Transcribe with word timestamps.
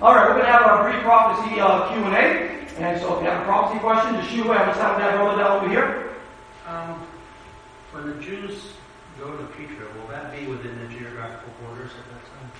All 0.00 0.14
right, 0.14 0.28
we're 0.28 0.34
going 0.34 0.46
to 0.46 0.52
have 0.52 0.62
our 0.62 0.88
brief 0.88 1.02
prophecy 1.02 1.58
uh, 1.58 1.92
Q&A. 1.92 2.54
And 2.78 3.00
so 3.00 3.16
if 3.16 3.24
you 3.24 3.28
have 3.28 3.42
a 3.42 3.44
prophecy 3.46 3.80
question, 3.80 4.14
just 4.14 4.30
shoot 4.30 4.46
away. 4.46 4.56
I'm 4.56 4.66
going 4.66 4.76
to 4.76 4.82
have 4.84 4.98
that 4.98 5.16
brother 5.16 5.42
down 5.42 5.58
over 5.58 5.68
here. 5.68 6.14
Um, 6.68 7.04
when 7.90 8.06
the 8.06 8.22
Jews 8.22 8.74
go 9.18 9.36
to 9.36 9.42
Petra, 9.58 9.86
will 9.98 10.06
that 10.06 10.30
be 10.30 10.46
within 10.46 10.78
the 10.78 10.86
geographical 10.86 11.52
borders 11.64 11.90
at 11.98 12.06
that 12.14 12.22
time? 12.30 12.52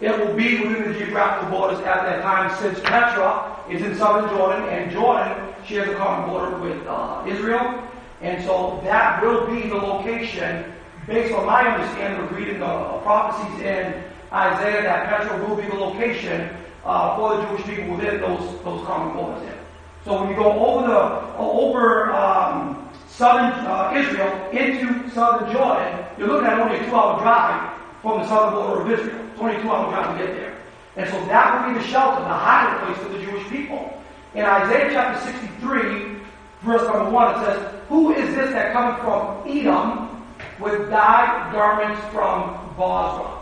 It 0.00 0.26
will 0.26 0.34
be 0.34 0.58
within 0.58 0.92
the 0.92 0.98
geographical 0.98 1.56
borders 1.56 1.78
at 1.86 2.02
that 2.02 2.22
time 2.22 2.50
since 2.60 2.80
Petra 2.80 3.56
is 3.70 3.80
in 3.80 3.94
southern 3.94 4.28
Jordan 4.30 4.68
and 4.68 4.90
Jordan 4.90 5.54
shares 5.64 5.88
a 5.88 5.94
common 5.94 6.30
border 6.30 6.58
with 6.58 6.84
uh, 6.88 7.24
Israel. 7.28 7.80
And 8.22 8.44
so 8.44 8.80
that 8.82 9.22
will 9.22 9.46
be 9.46 9.68
the 9.68 9.76
location, 9.76 10.64
based 11.06 11.32
on 11.32 11.46
my 11.46 11.62
understanding 11.62 12.22
of 12.24 12.32
reading 12.32 12.58
the 12.58 12.98
prophecies 13.04 13.60
in 13.60 14.02
Isaiah, 14.32 14.82
that 14.82 15.08
Petra 15.08 15.46
will 15.46 15.54
be 15.54 15.68
the 15.68 15.76
location 15.76 16.58
uh, 16.84 17.16
for 17.16 17.36
the 17.36 17.46
Jewish 17.46 17.64
people 17.64 17.96
within 17.96 18.20
those 18.20 18.62
those 18.62 18.86
common 18.86 19.14
borders. 19.14 19.42
There. 19.42 19.58
So 20.04 20.20
when 20.20 20.30
you 20.30 20.36
go 20.36 20.50
over 20.52 20.88
the 20.88 21.36
over 21.38 22.12
um, 22.12 22.90
southern 23.08 23.52
uh, 23.66 23.92
Israel 23.94 24.50
into 24.50 25.08
southern 25.10 25.52
Jordan, 25.52 26.04
you're 26.18 26.28
looking 26.28 26.48
at 26.48 26.58
only 26.58 26.78
a 26.78 26.84
two-hour 26.86 27.20
drive 27.20 27.78
from 28.02 28.20
the 28.20 28.28
southern 28.28 28.54
border 28.54 28.80
of 28.82 28.90
Israel. 28.90 29.26
It's 29.30 29.40
only 29.40 29.56
a 29.56 29.62
two-hour 29.62 29.90
drive 29.90 30.18
to 30.18 30.26
get 30.26 30.34
there. 30.34 30.58
And 30.96 31.08
so 31.08 31.18
that 31.26 31.66
would 31.66 31.72
be 31.72 31.80
the 31.80 31.86
shelter, 31.86 32.20
the 32.20 32.28
hiding 32.28 32.86
place 32.86 33.06
for 33.06 33.12
the 33.16 33.24
Jewish 33.24 33.48
people. 33.48 34.02
In 34.34 34.44
Isaiah 34.44 34.90
chapter 34.92 35.20
63, 35.32 36.16
verse 36.62 36.82
number 36.82 37.10
1, 37.10 37.34
it 37.34 37.44
says, 37.44 37.74
Who 37.88 38.12
is 38.12 38.34
this 38.34 38.50
that 38.52 38.72
cometh 38.72 39.00
from 39.00 39.48
Edom 39.48 40.24
with 40.58 40.90
dyed 40.90 41.52
garments 41.52 42.00
from 42.12 42.74
Bozrah? 42.76 43.41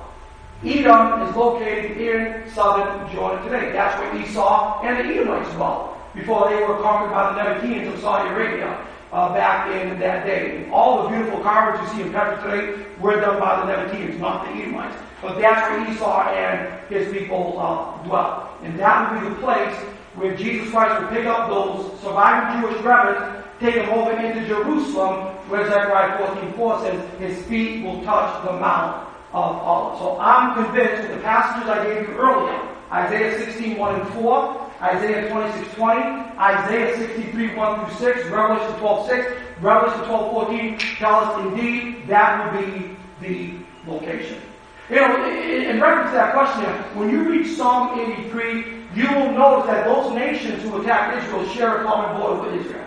Edom 0.62 1.22
is 1.26 1.34
located 1.34 1.96
in 1.96 2.50
southern 2.52 3.10
Jordan 3.14 3.42
today. 3.44 3.72
That's 3.72 3.98
where 3.98 4.22
Esau 4.22 4.82
and 4.82 4.98
the 4.98 5.14
Edomites 5.14 5.50
dwelt 5.54 5.96
before 6.14 6.50
they 6.50 6.56
were 6.56 6.76
conquered 6.82 7.14
by 7.14 7.32
the 7.32 7.40
Nabateans 7.40 7.94
of 7.94 8.00
Saudi 8.00 8.28
Arabia 8.28 8.86
uh, 9.10 9.32
back 9.32 9.70
in 9.70 9.98
that 10.00 10.26
day. 10.26 10.68
all 10.70 11.04
the 11.04 11.08
beautiful 11.08 11.40
carvings 11.40 11.90
you 11.90 11.96
see 11.96 12.02
in 12.02 12.12
Petra 12.12 12.42
today 12.42 12.84
were 13.00 13.18
done 13.20 13.40
by 13.40 13.64
the 13.64 13.72
Nabateans, 13.72 14.18
not 14.18 14.44
the 14.44 14.50
Edomites. 14.50 14.96
But 15.22 15.38
that's 15.38 15.62
where 15.70 15.94
Esau 15.94 16.28
and 16.28 16.90
his 16.90 17.10
people 17.10 17.58
uh, 17.58 17.96
dwelt. 18.04 18.48
And 18.62 18.78
that 18.78 19.12
would 19.12 19.22
be 19.22 19.28
the 19.30 19.40
place 19.40 19.74
where 20.14 20.36
Jesus 20.36 20.70
Christ 20.70 21.00
would 21.00 21.10
pick 21.10 21.24
up 21.24 21.48
those 21.48 21.98
surviving 22.02 22.60
Jewish 22.60 22.82
remnants, 22.82 23.46
take 23.60 23.76
them 23.76 23.88
over 23.90 24.12
into 24.12 24.46
Jerusalem, 24.46 25.36
where 25.48 25.66
Zechariah 25.66 26.18
14.4 26.18 26.82
says, 26.82 27.18
his 27.18 27.46
feet 27.46 27.82
will 27.82 28.02
touch 28.04 28.44
the 28.44 28.52
Mount 28.52 29.09
of 29.32 29.56
Olives. 29.56 30.00
So 30.00 30.18
I'm 30.20 30.64
convinced 30.64 31.02
with 31.02 31.16
the 31.16 31.22
passages 31.22 31.68
I 31.68 31.84
gave 31.84 32.08
you 32.08 32.14
earlier, 32.14 32.68
Isaiah 32.92 33.38
16, 33.38 33.78
1 33.78 34.00
and 34.00 34.08
4, 34.14 34.70
Isaiah 34.82 35.30
26, 35.30 35.74
20, 35.74 36.00
Isaiah 36.38 36.96
63, 36.96 37.54
1 37.54 37.86
through 37.86 37.96
6, 38.14 38.28
Revelation 38.28 38.78
12, 38.80 39.06
6, 39.08 39.32
Revelation 39.60 40.04
12, 40.06 40.32
14 40.32 40.78
tell 40.98 41.14
us 41.16 41.46
indeed 41.46 42.08
that 42.08 42.52
would 42.52 42.64
be 42.64 42.96
the 43.20 43.90
location. 43.90 44.40
You 44.88 44.96
know, 44.96 45.30
in 45.30 45.80
reference 45.80 46.10
to 46.10 46.16
that 46.16 46.34
question, 46.34 46.64
when 46.98 47.10
you 47.10 47.22
read 47.22 47.46
Psalm 47.46 48.00
83, 48.00 48.80
you 48.96 49.08
will 49.14 49.30
notice 49.30 49.66
that 49.66 49.84
those 49.84 50.12
nations 50.14 50.62
who 50.64 50.82
attack 50.82 51.22
Israel 51.22 51.46
share 51.50 51.82
a 51.82 51.84
common 51.84 52.20
border 52.20 52.42
with 52.42 52.66
Israel. 52.66 52.84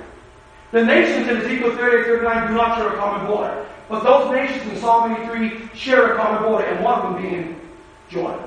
The 0.72 0.84
nations 0.84 1.30
in 1.30 1.38
Ezekiel 1.38 1.78
38, 1.78 2.06
39 2.06 2.48
do 2.48 2.54
not 2.56 2.78
share 2.78 2.94
a 2.94 2.98
common 2.98 3.28
border. 3.28 3.66
But 3.94 4.06
those 4.06 4.32
nations 4.32 4.72
in 4.72 4.80
Psalm 4.80 5.12
83 5.14 5.70
share 5.76 6.14
a 6.14 6.18
common 6.18 6.42
border, 6.42 6.66
and 6.66 6.84
one 6.84 7.00
of 7.00 7.14
them 7.14 7.22
being 7.22 7.62
Jordan. 8.10 8.44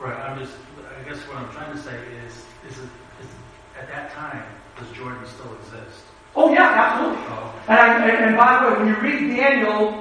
Right. 0.00 0.18
I'm 0.18 0.38
just, 0.38 0.54
I 0.98 1.06
guess 1.06 1.18
what 1.28 1.36
I'm 1.36 1.52
trying 1.52 1.76
to 1.76 1.78
say 1.78 1.94
is, 2.24 2.32
is, 2.66 2.78
it, 2.78 2.88
is 3.20 3.28
at 3.78 3.86
that 3.88 4.12
time, 4.12 4.42
does 4.78 4.90
Jordan 4.96 5.26
still 5.26 5.54
exist? 5.56 6.04
Oh, 6.34 6.54
yeah, 6.54 6.72
absolutely. 6.72 7.22
Oh. 7.28 7.54
And, 7.68 7.78
I, 7.78 8.08
and, 8.08 8.24
and 8.24 8.36
by 8.38 8.64
the 8.64 8.70
way, 8.70 8.78
when 8.78 8.88
you 8.88 8.96
read 9.02 9.36
Daniel 9.36 9.92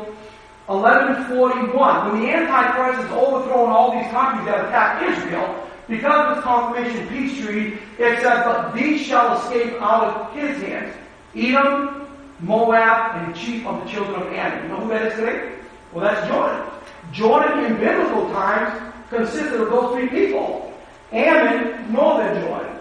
1141, 0.68 2.12
when 2.14 2.22
the 2.22 2.30
Antichrist 2.30 3.02
has 3.02 3.12
overthrown 3.12 3.72
all 3.72 3.92
these 3.92 4.10
countries 4.10 4.46
that 4.46 4.68
attack 4.68 5.04
Israel, 5.04 5.68
because 5.90 6.30
of 6.30 6.36
his 6.38 6.44
confirmation 6.46 7.10
peace 7.10 7.46
treaty, 7.46 7.78
it 8.00 8.22
says, 8.22 8.46
But 8.46 8.74
these 8.74 9.02
shall 9.02 9.38
escape 9.38 9.74
out 9.82 10.06
of 10.06 10.34
his 10.34 10.62
hands. 10.62 10.96
Edom, 11.36 12.01
Moab, 12.42 13.16
and 13.16 13.34
the 13.34 13.38
chief 13.38 13.66
of 13.66 13.84
the 13.84 13.90
children 13.90 14.22
of 14.22 14.34
Ammon. 14.34 14.64
You 14.64 14.70
know 14.70 14.80
who 14.82 14.90
that 14.90 15.06
is 15.08 15.14
today? 15.14 15.56
Well, 15.94 16.04
that's 16.04 16.28
Jordan. 16.28 16.66
Jordan 17.12 17.66
in 17.66 17.78
biblical 17.78 18.30
times 18.32 18.94
consisted 19.10 19.62
of 19.62 19.70
those 19.70 19.94
three 19.94 20.08
people. 20.08 20.74
Ammon, 21.12 21.92
northern 21.92 22.42
Jordan. 22.42 22.80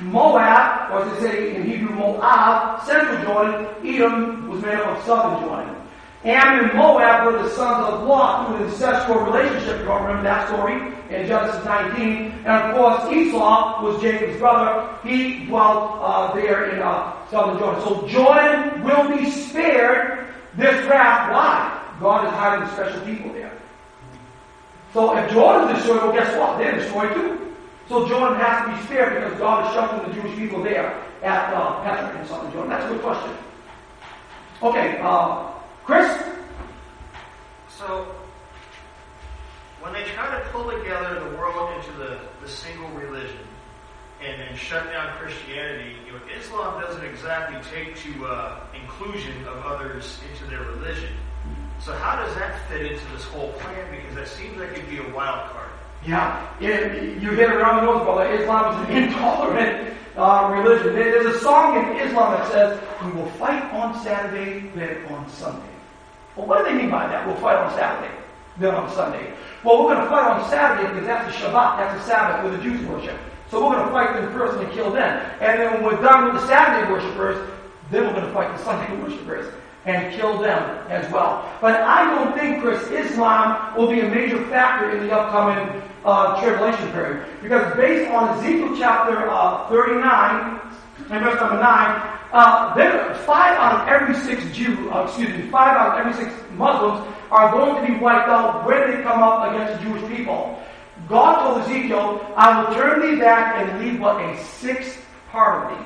Moab, 0.00 0.90
or 0.92 1.04
as 1.04 1.20
they 1.20 1.28
say 1.28 1.56
in 1.56 1.64
Hebrew, 1.64 1.94
Moab, 1.94 2.82
central 2.84 3.24
Jordan. 3.24 3.66
Edom 3.84 4.48
was 4.48 4.62
made 4.62 4.74
up 4.74 4.98
of 4.98 5.04
southern 5.04 5.42
Jordan. 5.42 5.74
Ammon 6.24 6.70
and 6.70 6.78
Moab 6.78 7.26
were 7.26 7.42
the 7.42 7.50
sons 7.50 7.86
of 7.86 8.06
Lot 8.06 8.48
through 8.48 8.66
an 8.66 8.72
incestual 8.72 9.24
relationship. 9.26 9.80
You 9.80 9.92
remember 9.92 10.22
that 10.22 10.48
story 10.48 10.74
in 11.10 11.26
Genesis 11.26 11.64
19. 11.64 12.32
And 12.44 12.46
of 12.46 12.74
course, 12.74 13.12
Esau 13.12 13.82
was 13.82 14.00
Jacob's 14.02 14.38
brother. 14.38 14.88
He 15.04 15.44
dwelt 15.46 15.98
uh, 16.00 16.34
there 16.34 16.70
in 16.70 16.82
uh, 16.82 17.26
southern 17.28 17.58
Jordan. 17.58 17.82
So 17.82 18.08
Jordan 18.08 18.82
will 18.82 19.16
be 19.16 19.30
spared 19.30 20.26
this 20.56 20.84
wrath. 20.86 21.30
Why? 21.30 21.72
God 22.00 22.26
is 22.26 22.30
hiding 22.32 22.68
special 22.70 23.00
people 23.02 23.32
there. 23.32 23.52
So 24.92 25.16
if 25.16 25.30
Jordan 25.30 25.70
is 25.70 25.76
destroyed, 25.76 26.02
well, 26.02 26.12
guess 26.12 26.36
what? 26.36 26.58
They're 26.58 26.76
destroyed 26.76 27.14
too. 27.14 27.54
So 27.88 28.08
Jordan 28.08 28.38
has 28.40 28.66
to 28.66 28.76
be 28.76 28.86
spared 28.86 29.14
because 29.14 29.38
God 29.38 29.66
is 29.66 29.74
sheltering 29.74 30.08
the 30.08 30.20
Jewish 30.20 30.36
people 30.36 30.62
there 30.62 30.90
at 31.22 31.54
uh, 31.54 31.82
Petra 31.84 32.20
in 32.20 32.26
southern 32.26 32.52
Jordan. 32.52 32.70
That's 32.70 32.84
a 32.84 32.88
good 32.88 33.02
question. 33.02 33.36
Okay. 34.62 34.98
Uh, 35.02 35.52
Chris? 35.86 36.20
So, 37.68 38.12
when 39.80 39.92
they 39.92 40.02
try 40.14 40.36
to 40.36 40.48
pull 40.50 40.68
together 40.68 41.20
the 41.20 41.36
world 41.36 41.76
into 41.76 41.92
the, 41.92 42.18
the 42.42 42.48
single 42.48 42.88
religion 42.88 43.46
and 44.20 44.40
then 44.40 44.56
shut 44.56 44.84
down 44.90 45.16
Christianity, 45.18 45.94
you 46.04 46.12
know, 46.12 46.18
Islam 46.36 46.80
doesn't 46.80 47.04
exactly 47.04 47.60
take 47.70 47.94
to 47.98 48.26
uh, 48.26 48.66
inclusion 48.74 49.46
of 49.46 49.64
others 49.64 50.18
into 50.28 50.50
their 50.50 50.62
religion. 50.62 51.12
So 51.78 51.92
how 51.92 52.16
does 52.16 52.34
that 52.34 52.68
fit 52.68 52.90
into 52.90 53.04
this 53.12 53.22
whole 53.22 53.52
plan? 53.52 53.88
Because 53.94 54.16
that 54.16 54.26
seems 54.26 54.58
like 54.58 54.72
it'd 54.72 54.90
be 54.90 54.98
a 54.98 55.08
wild 55.14 55.52
card. 55.52 55.70
Yeah, 56.04 56.50
it, 56.60 57.22
you 57.22 57.30
hit 57.30 57.48
it 57.48 57.54
around 57.54 57.76
the 57.76 57.92
nose, 57.92 58.02
brother. 58.02 58.28
Islam 58.32 58.82
is 58.82 58.88
an 58.88 58.96
intolerant 59.04 59.94
uh, 60.16 60.50
religion. 60.52 60.94
There's 60.94 61.36
a 61.36 61.38
song 61.38 61.76
in 61.76 61.96
Islam 62.08 62.32
that 62.32 62.50
says, 62.50 62.80
"We 63.04 63.12
will 63.12 63.30
fight 63.32 63.62
on 63.72 64.02
Saturday, 64.02 64.68
then 64.74 65.04
on 65.12 65.28
Sunday." 65.28 65.75
Well, 66.36 66.46
what 66.46 66.58
do 66.58 66.64
they 66.64 66.76
mean 66.76 66.90
by 66.90 67.06
that? 67.06 67.26
We'll 67.26 67.36
fight 67.36 67.56
on 67.56 67.74
Saturday, 67.74 68.14
then 68.58 68.74
on 68.74 68.92
Sunday. 68.94 69.32
Well, 69.64 69.82
we're 69.82 69.94
going 69.94 70.04
to 70.04 70.10
fight 70.10 70.30
on 70.30 70.48
Saturday 70.50 70.88
because 70.92 71.06
that's 71.06 71.34
a 71.34 71.40
Shabbat, 71.40 71.78
that's 71.78 72.02
a 72.02 72.06
Sabbath 72.06 72.44
where 72.44 72.56
the 72.56 72.62
Jews 72.62 72.86
worship. 72.86 73.18
So 73.50 73.64
we're 73.64 73.76
going 73.76 73.86
to 73.86 73.92
fight 73.92 74.20
them 74.20 74.32
first 74.32 74.58
and 74.62 74.70
kill 74.72 74.92
them. 74.92 75.24
And 75.40 75.60
then 75.60 75.72
when 75.74 75.84
we're 75.84 76.02
done 76.02 76.24
with 76.24 76.42
the 76.42 76.46
Saturday 76.46 76.90
worshippers, 76.90 77.50
then 77.90 78.02
we're 78.02 78.12
going 78.12 78.26
to 78.26 78.32
fight 78.32 78.56
the 78.56 78.62
Sunday 78.64 78.96
worshippers 79.02 79.52
and 79.86 80.12
kill 80.14 80.38
them 80.38 80.62
as 80.88 81.10
well. 81.12 81.48
But 81.60 81.80
I 81.80 82.04
don't 82.12 82.36
think, 82.36 82.60
Chris, 82.60 82.82
Islam 82.88 83.76
will 83.76 83.88
be 83.88 84.00
a 84.00 84.08
major 84.08 84.44
factor 84.46 84.90
in 84.90 85.06
the 85.06 85.12
upcoming 85.12 85.80
uh, 86.04 86.40
tribulation 86.42 86.90
period. 86.92 87.24
Because 87.40 87.74
based 87.76 88.10
on 88.10 88.36
Ezekiel 88.38 88.76
chapter 88.76 89.30
uh, 89.30 89.68
39 89.68 90.60
and 91.10 91.24
verse 91.24 91.40
number 91.40 91.60
9, 91.60 92.18
uh, 92.32 92.74
there, 92.74 93.14
five 93.26 93.56
out 93.56 93.80
of 93.80 93.88
every 93.88 94.14
six 94.14 94.44
Jew, 94.56 94.90
uh, 94.92 95.04
excuse 95.04 95.28
me, 95.28 95.48
five 95.50 95.76
out 95.76 95.92
of 95.92 96.06
every 96.06 96.12
six 96.12 96.34
Muslims 96.52 97.06
are 97.30 97.50
going 97.52 97.84
to 97.84 97.92
be 97.92 97.98
wiped 97.98 98.28
out 98.28 98.66
when 98.66 98.90
they 98.90 99.02
come 99.02 99.22
up 99.22 99.52
against 99.52 99.82
the 99.82 99.88
Jewish 99.88 100.16
people. 100.16 100.60
God 101.08 101.42
told 101.42 101.62
Ezekiel, 101.62 102.34
I 102.36 102.62
will 102.62 102.74
turn 102.74 103.00
thee 103.00 103.20
back 103.20 103.56
and 103.56 103.84
leave 103.84 104.00
but 104.00 104.20
a 104.20 104.42
sixth 104.44 105.04
part 105.30 105.70
of 105.72 105.78
thee. 105.78 105.84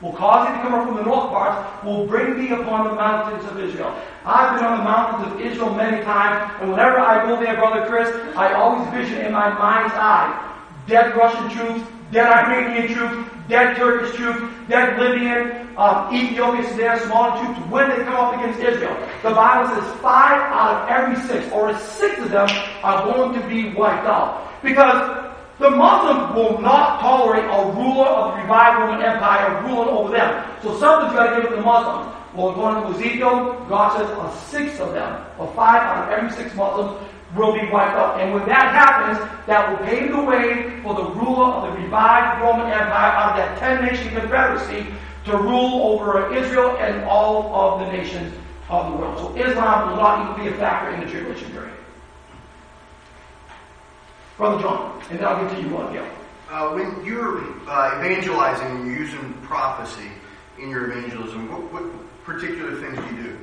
Will 0.00 0.12
cause 0.12 0.48
thee 0.48 0.56
to 0.56 0.62
come 0.62 0.74
up 0.74 0.86
from 0.86 0.96
the 0.96 1.04
north 1.04 1.30
parts, 1.30 1.84
will 1.84 2.06
bring 2.06 2.36
thee 2.36 2.52
upon 2.52 2.88
the 2.88 2.94
mountains 2.94 3.48
of 3.50 3.58
Israel. 3.58 3.96
I've 4.24 4.56
been 4.56 4.66
on 4.66 4.78
the 4.78 4.84
mountains 4.84 5.32
of 5.32 5.40
Israel 5.40 5.72
many 5.74 6.02
times, 6.04 6.52
and 6.60 6.70
whenever 6.70 6.98
I 6.98 7.24
go 7.24 7.40
there, 7.40 7.54
Brother 7.56 7.86
Chris, 7.86 8.08
I 8.36 8.52
always 8.54 8.88
vision 8.90 9.24
in 9.24 9.32
my 9.32 9.48
mind's 9.56 9.94
eye 9.94 10.42
dead 10.86 11.16
Russian 11.16 11.50
troops, 11.50 11.84
dead 12.12 12.26
Iranian 12.26 12.94
troops, 12.94 13.30
dead 13.48 13.76
Turkish 13.76 14.16
troops, 14.16 14.40
dead 14.68 14.98
Libyan, 14.98 15.68
uh, 15.76 16.10
Ethiopian, 16.12 16.64
Sudan, 16.72 16.98
Somali 17.00 17.44
troops, 17.44 17.60
when 17.70 17.88
they 17.90 17.96
come 18.04 18.14
up 18.14 18.34
against 18.34 18.60
Israel. 18.60 18.96
The 19.22 19.30
Bible 19.30 19.74
says 19.74 20.00
five 20.00 20.40
out 20.52 20.82
of 20.82 20.88
every 20.88 21.16
six, 21.26 21.50
or 21.52 21.76
six 21.78 22.18
of 22.20 22.30
them, 22.30 22.48
are 22.82 23.04
going 23.04 23.40
to 23.40 23.48
be 23.48 23.74
wiped 23.74 24.06
out. 24.06 24.52
Because 24.62 25.32
the 25.58 25.70
Muslims 25.70 26.34
will 26.34 26.60
not 26.60 27.00
tolerate 27.00 27.44
a 27.44 27.72
ruler 27.72 28.06
of 28.06 28.36
the 28.36 28.42
revived 28.42 28.78
Roman 28.78 29.02
Empire 29.02 29.62
ruling 29.62 29.88
over 29.88 30.12
them. 30.12 30.44
So 30.62 30.78
something's 30.78 31.14
got 31.14 31.34
to 31.34 31.42
give 31.42 31.50
to 31.50 31.56
the 31.56 31.62
Muslims. 31.62 32.12
Well, 32.34 32.50
according 32.50 32.92
to 32.92 32.98
Ezekiel, 32.98 33.64
God 33.66 33.96
says 33.96 34.10
a 34.10 34.46
sixth 34.50 34.80
of 34.80 34.92
them, 34.92 35.24
or 35.38 35.50
five 35.54 35.80
out 35.80 36.04
of 36.04 36.18
every 36.18 36.30
six 36.36 36.54
Muslims, 36.54 37.00
will 37.34 37.52
be 37.52 37.68
wiped 37.70 37.96
out. 37.96 38.20
And 38.20 38.32
when 38.32 38.46
that 38.46 38.72
happens, 38.72 39.18
that 39.46 39.68
will 39.68 39.84
pave 39.86 40.12
the 40.12 40.22
way 40.22 40.80
for 40.82 40.94
the 40.94 41.04
ruler 41.04 41.46
of 41.46 41.74
the 41.74 41.82
revived 41.82 42.42
Roman 42.42 42.66
Empire 42.66 43.12
out 43.12 43.30
of 43.30 43.36
that 43.36 43.58
10 43.58 43.84
nation 43.84 44.08
confederacy 44.14 44.86
to 45.24 45.36
rule 45.36 45.82
over 45.92 46.32
Israel 46.34 46.76
and 46.78 47.04
all 47.04 47.52
of 47.54 47.80
the 47.80 47.92
nations 47.92 48.32
of 48.68 48.92
the 48.92 48.98
world. 48.98 49.18
So 49.18 49.36
Islam 49.36 49.90
will 49.90 49.96
not 49.96 50.30
even 50.30 50.44
be 50.44 50.54
a 50.54 50.58
factor 50.58 50.94
in 50.94 51.00
the 51.00 51.10
tribulation 51.10 51.50
period. 51.50 51.72
Brother 54.36 54.62
John, 54.62 55.02
and 55.10 55.18
then 55.18 55.26
I'll 55.26 55.42
get 55.46 55.56
to 55.56 55.62
you 55.62 55.68
one, 55.70 55.94
yeah. 55.94 56.08
Uh, 56.50 56.70
when 56.74 57.04
you're 57.04 57.42
uh, 57.68 57.98
evangelizing 57.98 58.66
and 58.66 58.86
you're 58.86 58.98
using 59.00 59.32
prophecy 59.42 60.08
in 60.60 60.70
your 60.70 60.90
evangelism, 60.90 61.50
what, 61.50 61.72
what 61.72 62.24
particular 62.24 62.76
things 62.80 62.96
do 62.96 63.16
you 63.16 63.22
do? 63.22 63.38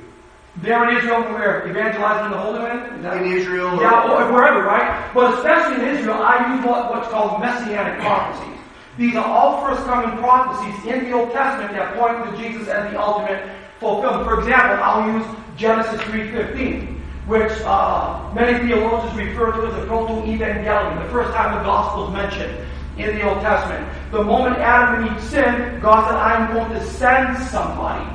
There 0.62 0.88
in 0.88 0.96
Israel, 0.96 1.22
where 1.34 1.66
evangelizing 1.68 2.26
in 2.26 2.30
the 2.30 2.38
Holy 2.38 2.60
Land? 2.60 3.04
That- 3.04 3.16
In 3.18 3.32
Israel? 3.32 3.80
Yeah, 3.80 4.08
or 4.10 4.32
wherever, 4.32 4.62
right? 4.62 5.10
But 5.12 5.34
especially 5.34 5.82
in 5.82 5.96
Israel, 5.96 6.22
I 6.22 6.54
use 6.54 6.64
what, 6.64 6.90
what's 6.94 7.08
called 7.08 7.40
messianic 7.40 8.00
prophecies. 8.00 8.58
These 8.96 9.16
are 9.16 9.24
all 9.24 9.66
first 9.66 9.84
coming 9.86 10.16
prophecies 10.18 10.84
in 10.86 11.04
the 11.04 11.12
Old 11.12 11.32
Testament 11.32 11.72
that 11.72 11.96
point 11.98 12.24
to 12.24 12.40
Jesus 12.40 12.68
as 12.68 12.90
the 12.92 13.00
ultimate 13.00 13.42
fulfillment. 13.80 14.24
For 14.24 14.38
example, 14.38 14.78
I'll 14.84 15.10
use 15.10 15.26
Genesis 15.56 16.00
3.15, 16.02 17.00
which 17.26 17.50
uh, 17.66 18.30
many 18.32 18.64
theologians 18.68 19.16
refer 19.16 19.50
to 19.50 19.66
as 19.66 19.74
the 19.74 19.86
proto-evangelium, 19.86 21.02
the 21.02 21.10
first 21.10 21.32
time 21.34 21.58
the 21.58 21.64
gospel 21.64 22.06
is 22.06 22.12
mentioned 22.12 22.56
in 22.96 23.16
the 23.16 23.28
Old 23.28 23.40
Testament. 23.40 23.84
The 24.12 24.22
moment 24.22 24.56
Adam 24.58 25.02
and 25.02 25.16
Eve 25.16 25.22
sinned, 25.24 25.82
God 25.82 26.06
said, 26.06 26.14
I'm 26.16 26.54
going 26.54 26.70
to 26.70 26.86
send 26.86 27.36
somebody 27.48 28.08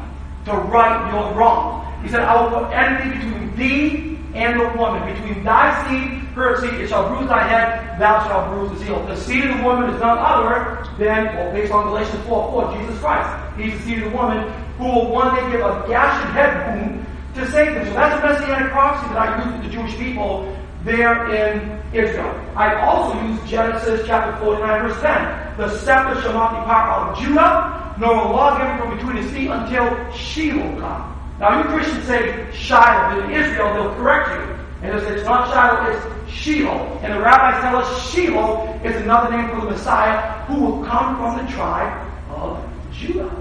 to 0.46 0.54
right 0.54 1.12
your 1.12 1.34
wrongs. 1.34 1.88
He 2.04 2.10
said, 2.10 2.22
I 2.22 2.42
will 2.42 2.50
put 2.60 2.72
enmity 2.72 3.18
between 3.18 3.56
thee 3.56 4.10
and 4.34 4.60
the 4.60 4.69
woman, 4.78 5.13
between 5.13 5.44
thy 5.44 5.74
seed, 5.88 6.19
her 6.36 6.62
seed, 6.62 6.80
it 6.80 6.90
shall 6.90 7.10
bruise 7.10 7.28
thy 7.28 7.48
head, 7.48 8.00
thou 8.00 8.25
shalt 8.28 8.54
bruise 8.54 8.72
his 8.72 8.88
heel. 8.88 9.06
The 9.06 9.16
seed 9.18 9.46
of 9.46 9.57
the 9.57 9.63
woman 9.63 9.90
is 9.90 10.00
none 10.00 10.18
other 10.18 10.88
than, 10.98 11.25
well, 11.36 11.51
based 11.51 11.74
on 11.74 11.88
Galatians 11.88 12.25
4 12.25 12.51
4, 12.51 12.78
Jesus 12.78 13.00
Christ. 13.00 13.57
He's 13.57 13.74
the 13.74 13.86
seed 13.86 14.04
of 14.04 14.12
the 14.12 14.18
woman 14.18 14.54
who 14.78 14.86
will 14.86 15.10
one 15.10 15.36
day 15.36 15.51
give 15.51 15.62
a 15.62 15.84
gashing 15.88 16.31
head 16.31 16.78
wound 16.78 17.06
to 17.36 17.51
Satan. 17.51 17.86
So 17.88 17.94
that's 17.94 18.24
a 18.24 18.28
messianic 18.28 18.72
prophecy 18.72 19.13
that 19.13 19.18
I 19.18 19.44
use 19.44 19.54
with 19.54 19.63
the 19.63 19.78
Jewish 19.78 19.98
people 19.98 20.56
there 20.84 21.30
in 21.36 21.81
Israel. 21.94 22.34
I 22.56 22.80
also 22.81 23.19
use 23.28 23.50
Genesis 23.50 24.07
chapter 24.07 24.38
49, 24.45 24.88
verse 24.88 25.02
10. 25.02 25.57
The 25.57 25.78
scepter 25.80 26.22
shall 26.22 26.34
not 26.34 26.52
depart 26.52 26.90
out 26.90 27.10
of 27.10 27.19
Judah, 27.19 27.95
nor 28.00 28.13
a 28.13 28.31
lawgiver 28.31 28.78
from 28.78 28.95
between 28.95 29.18
his 29.18 29.31
feet 29.34 29.50
until 29.50 30.12
Shiloh 30.13 30.80
come. 30.80 31.19
Now, 31.40 31.58
you 31.58 31.70
Christians 31.70 32.06
say 32.06 32.52
Shiloh, 32.52 33.16
but 33.16 33.26
in 33.26 33.32
Israel 33.32 33.74
they'll 33.74 33.96
correct 33.96 34.30
you. 34.30 34.56
And 34.82 34.92
they'll 34.92 35.02
say 35.02 35.16
it's 35.16 35.26
not 35.26 35.50
Shiloh, 35.54 35.92
it's 35.92 36.32
Shiloh. 36.32 37.00
And 37.02 37.14
the 37.14 37.22
rabbis 37.22 37.62
tell 37.62 37.78
us 37.78 38.12
Shiloh 38.12 38.80
is 38.84 38.96
another 39.02 39.36
name 39.36 39.50
for 39.50 39.62
the 39.66 39.72
Messiah 39.72 40.46
who 40.46 40.60
will 40.60 40.86
come 40.86 41.16
from 41.18 41.46
the 41.46 41.52
tribe 41.54 42.08
of 42.32 42.64
Judah. 42.92 43.32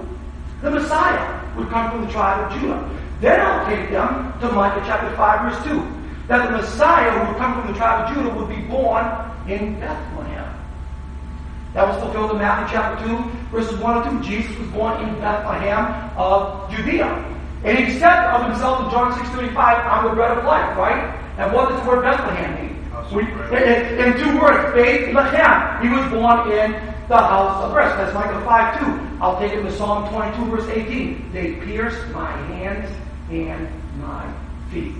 The 0.61 0.71
Messiah 0.71 1.55
would 1.57 1.69
come 1.69 1.91
from 1.91 2.05
the 2.05 2.11
tribe 2.11 2.51
of 2.51 2.59
Judah. 2.59 2.89
Then 3.19 3.41
I'll 3.41 3.65
take 3.65 3.91
them 3.91 4.33
to 4.39 4.51
Micah 4.53 4.81
chapter 4.85 5.13
5, 5.15 5.51
verse 5.51 5.63
2. 5.65 6.27
That 6.27 6.49
the 6.49 6.57
Messiah 6.57 7.11
who 7.11 7.31
would 7.31 7.37
come 7.37 7.61
from 7.61 7.71
the 7.71 7.77
tribe 7.77 8.07
of 8.07 8.15
Judah 8.15 8.33
would 8.35 8.49
be 8.49 8.61
born 8.67 9.05
in 9.47 9.79
Bethlehem. 9.79 10.55
That 11.73 11.87
was 11.87 12.01
fulfilled 12.01 12.31
in 12.31 12.37
Matthew 12.37 12.77
chapter 12.77 13.07
2, 13.07 13.17
verses 13.51 13.77
1 13.79 14.07
and 14.07 14.23
2. 14.23 14.29
Jesus 14.29 14.57
was 14.57 14.69
born 14.69 15.03
in 15.03 15.19
Bethlehem 15.19 16.11
of 16.17 16.71
Judea. 16.71 17.38
And 17.63 17.77
he 17.77 17.99
said 17.99 18.27
of 18.27 18.49
himself 18.49 18.85
in 18.85 18.91
John 18.91 19.11
6.35, 19.13 19.55
I'm 19.55 20.05
the 20.05 20.15
bread 20.15 20.37
of 20.37 20.45
life, 20.45 20.77
right? 20.77 21.13
And 21.37 21.53
what 21.53 21.69
does 21.69 21.81
the 21.81 21.89
word 21.89 22.03
Bethlehem 22.03 22.55
mean? 22.55 22.69
We, 23.13 23.23
in, 23.23 23.99
in 23.99 24.19
two 24.19 24.39
words, 24.39 24.73
faith, 24.73 25.13
Lechem. 25.15 25.81
He 25.81 25.89
was 25.89 26.09
born 26.11 26.51
in 26.51 26.71
the 27.07 27.17
house 27.17 27.63
of 27.63 27.73
rest. 27.73 27.97
That's 27.97 28.13
Micah 28.13 28.39
5 28.45 28.79
2. 28.79 29.17
I'll 29.21 29.39
take 29.39 29.51
it 29.51 29.63
to 29.63 29.71
Psalm 29.75 30.07
22, 30.09 30.45
verse 30.45 30.69
18. 30.69 31.31
They 31.33 31.53
pierced 31.55 32.07
my 32.09 32.31
hands 32.53 32.89
and 33.31 33.67
my 33.99 34.31
feet. 34.71 34.93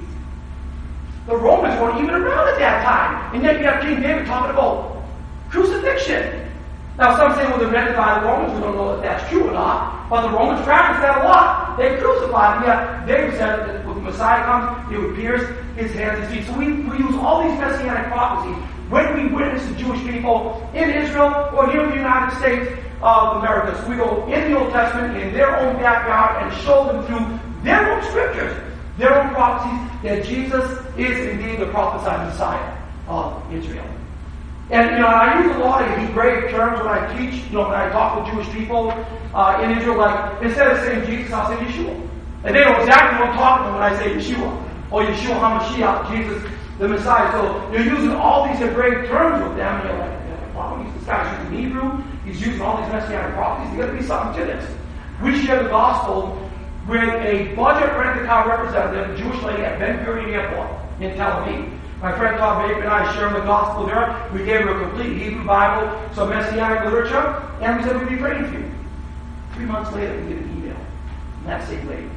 The 1.27 1.37
Romans 1.37 1.79
weren't 1.79 2.01
even 2.01 2.15
around 2.15 2.47
at 2.47 2.57
that 2.57 2.83
time. 2.83 3.35
And 3.35 3.43
yet 3.43 3.59
you 3.59 3.65
have 3.65 3.81
King 3.81 4.01
David 4.01 4.25
talking 4.25 4.49
about 4.49 5.03
crucifixion. 5.49 6.49
Now 6.97 7.15
some 7.15 7.35
say, 7.35 7.45
well, 7.45 7.59
they're 7.59 7.67
invented 7.67 7.95
by 7.95 8.19
the 8.19 8.25
Romans. 8.25 8.53
We 8.55 8.61
don't 8.61 8.75
know 8.75 8.95
if 8.95 9.03
that's 9.03 9.29
true 9.29 9.47
or 9.47 9.53
not. 9.53 10.09
But 10.09 10.23
the 10.23 10.35
Romans 10.35 10.65
practiced 10.65 11.01
that 11.01 11.21
a 11.21 11.27
lot. 11.27 11.58
They 11.79 11.95
crucified 11.95 12.57
him. 12.57 12.63
Yeah, 12.67 13.05
David 13.05 13.31
said 13.37 13.59
that 13.67 13.85
when 13.85 13.95
the 13.95 14.01
Messiah 14.01 14.43
comes, 14.43 14.91
he 14.91 14.97
would 14.97 15.15
pierce 15.15 15.47
his 15.77 15.93
hands 15.93 16.19
and 16.19 16.27
feet. 16.27 16.45
So 16.45 16.57
we, 16.57 16.73
we 16.73 16.97
use 16.97 17.15
all 17.15 17.41
these 17.41 17.57
messianic 17.57 18.11
prophecies 18.11 18.61
when 18.89 19.15
we 19.15 19.33
witness 19.33 19.65
the 19.65 19.75
Jewish 19.75 20.01
people 20.01 20.69
in 20.73 20.89
Israel 20.89 21.49
or 21.55 21.71
here 21.71 21.83
in 21.83 21.91
the 21.91 21.95
United 21.95 22.35
States 22.37 22.69
of 23.01 23.37
America. 23.37 23.81
So 23.81 23.89
we 23.89 23.95
go 23.95 24.27
in 24.27 24.51
the 24.51 24.59
Old 24.59 24.73
Testament, 24.73 25.15
in 25.17 25.33
their 25.33 25.57
own 25.57 25.77
backyard, 25.77 26.43
and 26.43 26.61
show 26.63 26.91
them 26.91 27.05
through 27.05 27.63
their 27.63 27.93
own 27.93 28.03
scriptures, 28.03 28.57
their 28.97 29.17
own 29.17 29.33
prophecies, 29.33 30.03
that 30.03 30.25
Jesus 30.25 30.65
is 30.97 31.27
indeed 31.29 31.59
the 31.59 31.67
prophesied 31.67 32.27
Messiah 32.27 32.77
of 33.07 33.53
Israel. 33.53 33.87
And 34.71 34.91
you 34.91 34.99
know, 34.99 35.07
I 35.07 35.43
use 35.43 35.55
a 35.55 35.59
lot 35.59 35.81
of 35.81 35.97
Hebraic 35.97 36.51
terms 36.51 36.79
when 36.79 36.89
I 36.89 37.17
teach. 37.17 37.43
You 37.45 37.57
know, 37.57 37.69
when 37.69 37.73
I 37.73 37.89
talk 37.89 38.21
with 38.21 38.33
Jewish 38.33 38.49
people 38.55 38.91
uh, 39.33 39.61
in 39.63 39.77
Israel, 39.77 39.97
like 39.97 40.41
instead 40.43 40.67
of 40.67 40.77
saying 40.83 41.05
Jesus, 41.05 41.33
I'll 41.33 41.47
say 41.47 41.57
Yeshua, 41.65 42.09
and 42.43 42.55
they 42.55 42.63
know 42.63 42.79
exactly 42.79 43.19
what 43.19 43.29
I'm 43.29 43.37
talking 43.37 43.65
about 43.65 43.73
when 43.73 43.83
I 43.83 43.97
say 43.97 44.13
Yeshua 44.13 44.91
or 44.91 45.03
Yeshua 45.03 45.39
Hamashiach, 45.39 46.15
Jesus 46.15 46.51
the 46.79 46.87
Messiah. 46.87 47.31
So 47.31 47.71
you're 47.71 47.83
using 47.83 48.11
all 48.11 48.47
these 48.47 48.59
Hebraic 48.59 49.09
terms 49.09 49.43
with 49.43 49.57
them, 49.57 49.81
and 49.81 49.89
you're 49.89 49.99
like, 49.99 50.55
wow, 50.55 50.91
this 50.95 51.05
guy's 51.05 51.43
using 51.43 51.63
Hebrew. 51.63 52.03
He's 52.25 52.45
using 52.45 52.61
all 52.61 52.81
these 52.81 52.91
messianic 52.91 53.35
prophecies. 53.35 53.75
There's 53.75 53.87
got 53.87 53.93
to 53.93 54.01
be 54.01 54.07
something 54.07 54.41
to 54.41 54.45
this. 54.47 54.75
We 55.21 55.45
share 55.45 55.63
the 55.63 55.69
gospel 55.69 56.49
with 56.87 57.01
a 57.01 57.53
budget 57.55 57.91
rent 57.97 58.21
a 58.21 58.25
car 58.25 58.47
representative, 58.47 59.17
Jewish 59.17 59.41
lady 59.43 59.63
at 59.63 59.77
Ben 59.77 60.05
Gurion 60.05 60.31
Airport 60.31 60.69
in 61.01 61.15
Tel 61.15 61.31
Aviv. 61.43 61.78
My 62.01 62.17
friend 62.17 62.37
Todd 62.37 62.65
Baker 62.65 62.83
and 62.83 62.89
I 62.89 63.13
shared 63.13 63.35
the 63.35 63.41
gospel 63.41 63.85
there. 63.85 64.29
We 64.33 64.45
gave 64.45 64.61
her 64.61 64.69
a 64.69 64.87
complete 64.87 65.21
Hebrew 65.21 65.43
Bible, 65.43 65.99
some 66.13 66.29
messianic 66.29 66.85
literature, 66.85 67.43
and 67.59 67.77
we 67.77 67.83
said 67.83 67.99
we'd 67.99 68.07
be 68.07 68.15
praying 68.15 68.45
for 68.45 68.57
you. 68.57 68.71
Three 69.53 69.65
months 69.65 69.91
later, 69.91 70.15
we 70.21 70.29
get 70.29 70.37
an 70.37 70.57
email 70.57 70.77
from 71.33 71.43
that 71.47 71.67
same 71.67 71.85
lady. 71.89 72.09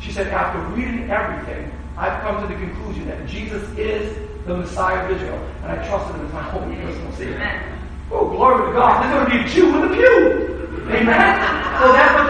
She 0.00 0.12
said, 0.12 0.28
after 0.28 0.60
reading 0.74 1.10
everything, 1.10 1.70
I've 1.98 2.22
come 2.22 2.40
to 2.40 2.48
the 2.48 2.58
conclusion 2.58 3.06
that 3.08 3.26
Jesus 3.26 3.62
is 3.76 4.16
the 4.46 4.56
Messiah 4.56 5.04
of 5.04 5.10
Israel, 5.10 5.46
and 5.62 5.72
I 5.72 5.86
trust 5.88 6.14
him 6.14 6.24
as 6.24 6.32
my 6.32 6.42
holy 6.42 6.76
personal 6.76 7.12
Savior. 7.12 7.76
Oh, 8.10 8.30
glory 8.30 8.66
to 8.66 8.72
God. 8.72 9.02
There's 9.02 9.12
going 9.12 9.26
to 9.26 9.44
be 9.44 9.44
a 9.44 9.54
Jew 9.54 9.74
in 9.74 9.88
the 9.90 9.94
pew. 9.94 10.56
Amen? 10.88 11.36
So 11.80 11.92
that's 11.92 12.14
what, 12.14 12.28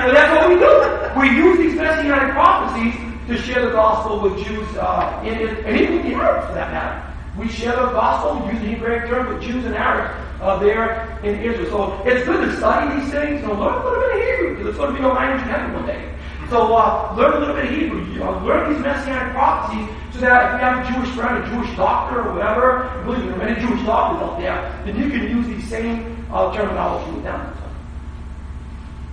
so 0.00 0.12
that's 0.16 0.32
what 0.32 0.48
we 0.48 0.56
do. 0.56 1.20
We 1.20 1.36
use 1.36 1.58
these 1.58 1.74
messianic 1.74 2.32
prophecies 2.32 3.05
to 3.26 3.36
share 3.38 3.64
the 3.64 3.72
gospel 3.72 4.20
with 4.20 4.44
Jews 4.44 4.68
uh, 4.76 5.22
in, 5.24 5.34
in, 5.34 5.64
and 5.64 5.80
even 5.80 6.08
the 6.08 6.14
Arabs 6.14 6.46
for 6.46 6.54
that 6.54 6.72
matter. 6.72 7.02
We 7.36 7.48
share 7.48 7.72
the 7.72 7.90
gospel 7.92 8.50
using 8.52 8.74
Hebraic 8.74 9.10
terms 9.10 9.28
with 9.28 9.42
Jews 9.42 9.64
and 9.64 9.74
Arabs 9.74 10.14
uh, 10.40 10.58
there 10.58 11.18
in 11.22 11.40
Israel. 11.42 11.70
So 11.70 12.08
it's 12.08 12.24
good 12.24 12.48
to 12.48 12.56
study 12.56 13.00
these 13.00 13.10
things. 13.10 13.42
and 13.42 13.58
learn 13.58 13.74
a 13.74 13.84
little 13.84 14.00
bit 14.00 14.16
of 14.16 14.22
Hebrew 14.22 14.50
because 14.56 14.66
it's 14.68 14.78
going 14.78 14.94
to 14.94 14.98
be 15.00 15.04
a 15.04 15.08
language 15.08 15.42
in 15.42 15.48
heaven 15.48 15.74
one 15.74 15.86
day. 15.86 16.12
So 16.48 16.74
uh, 16.76 17.14
learn 17.16 17.32
a 17.34 17.38
little 17.40 17.54
bit 17.54 17.64
of 17.64 17.70
Hebrew. 17.70 18.04
You 18.12 18.20
know, 18.20 18.38
learn 18.44 18.72
these 18.72 18.82
messianic 18.82 19.34
prophecies 19.34 19.88
so 20.14 20.20
that 20.20 20.46
if 20.46 20.52
you 20.52 20.64
have 20.64 20.86
a 20.86 20.92
Jewish 20.94 21.14
friend, 21.14 21.44
a 21.44 21.50
Jewish 21.50 21.76
doctor, 21.76 22.22
or 22.22 22.32
whatever, 22.34 23.02
believe 23.04 23.20
me, 23.20 23.30
there 23.30 23.34
are 23.34 23.44
many 23.44 23.60
Jewish 23.60 23.84
doctors 23.84 24.22
out 24.22 24.38
there, 24.38 24.82
then 24.86 24.96
you 24.96 25.10
can 25.10 25.28
use 25.28 25.46
these 25.46 25.68
same 25.68 26.24
uh, 26.32 26.54
terminology 26.54 27.10
with 27.12 27.24
them. 27.24 27.52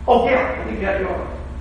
Oh, 0.08 0.30
yeah, 0.30 0.62
I 0.62 0.66
think 0.66 0.80
you 0.80 0.86
had 0.86 1.02
your 1.02 1.10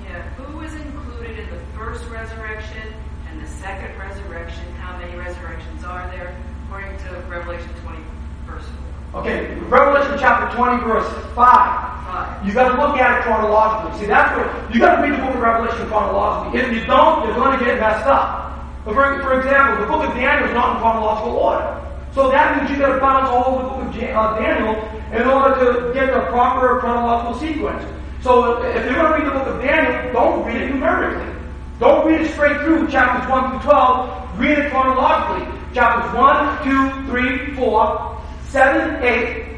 Yeah, 0.05 0.23
who 0.35 0.59
was 0.59 0.73
included 0.75 1.39
in 1.39 1.51
the 1.51 1.72
first 1.85 2.05
resurrection 2.11 2.95
and 3.29 3.43
the 3.43 3.47
second 3.47 3.91
resurrection? 3.99 4.65
How 4.79 4.97
many 4.99 5.17
resurrections 5.17 5.83
are 5.83 6.07
there? 6.13 6.37
According 6.67 6.97
to 6.99 7.11
Revelation 7.29 7.69
20, 7.83 7.99
verse 8.47 8.65
4. 9.11 9.21
Okay, 9.21 9.55
Revelation 9.67 10.17
chapter 10.17 10.57
20, 10.57 10.85
verse 10.85 11.13
5. 11.35 11.35
Five. 11.35 12.47
You 12.47 12.55
got 12.55 12.71
to 12.71 12.81
look 12.81 12.99
at 12.99 13.19
it 13.19 13.23
chronologically. 13.25 13.99
See, 14.01 14.07
that's 14.07 14.31
what 14.39 14.75
you 14.75 14.79
got 14.79 14.97
to 14.97 15.03
read 15.03 15.19
the 15.19 15.25
book 15.27 15.35
of 15.35 15.43
Revelation 15.43 15.89
chronologically. 15.89 16.61
If 16.61 16.73
you 16.73 16.87
don't, 16.87 17.27
you're 17.27 17.35
going 17.35 17.59
to 17.59 17.65
get 17.65 17.81
messed 17.81 18.07
up. 18.07 18.63
But 18.85 18.95
for, 18.95 19.23
for 19.23 19.39
example, 19.41 19.85
the 19.85 19.91
book 19.91 20.07
of 20.07 20.15
Daniel 20.15 20.49
is 20.49 20.55
not 20.55 20.77
in 20.77 20.83
chronological 20.83 21.35
order. 21.35 21.67
So 22.15 22.31
that 22.31 22.59
means 22.59 22.71
you 22.71 22.79
got 22.79 22.95
to 22.95 23.01
bounce 23.01 23.27
all 23.29 23.59
over 23.59 23.63
the 23.63 23.69
book 23.69 23.83
of 23.91 24.17
uh, 24.17 24.39
Daniel 24.39 24.79
in 25.11 25.27
order 25.27 25.51
to 25.59 25.95
get 25.95 26.15
the 26.15 26.21
proper 26.31 26.79
chronological 26.79 27.35
sequence. 27.43 27.83
So 28.23 28.63
if 28.63 28.85
you're 28.87 28.95
going 28.95 29.11
to 29.11 29.19
read 29.19 29.27
the 29.27 29.37
book 29.37 29.49
of 29.49 29.61
Daniel, 29.61 30.13
don't 30.13 30.47
read 30.47 30.63
it 30.63 30.71
numerically. 30.71 31.42
Don't 31.83 32.07
read 32.07 32.21
it 32.21 32.31
straight 32.31 32.61
through 32.61 32.87
chapters 32.87 33.29
1 33.29 33.51
through 33.51 33.71
12. 33.73 34.39
Read 34.39 34.57
it 34.57 34.71
chronologically. 34.71 35.53
Chapters 35.75 36.15
1, 36.15 36.63
2, 36.63 37.11
3, 37.11 37.57
4, 37.57 38.23
7, 38.51 39.03
8, 39.03 39.57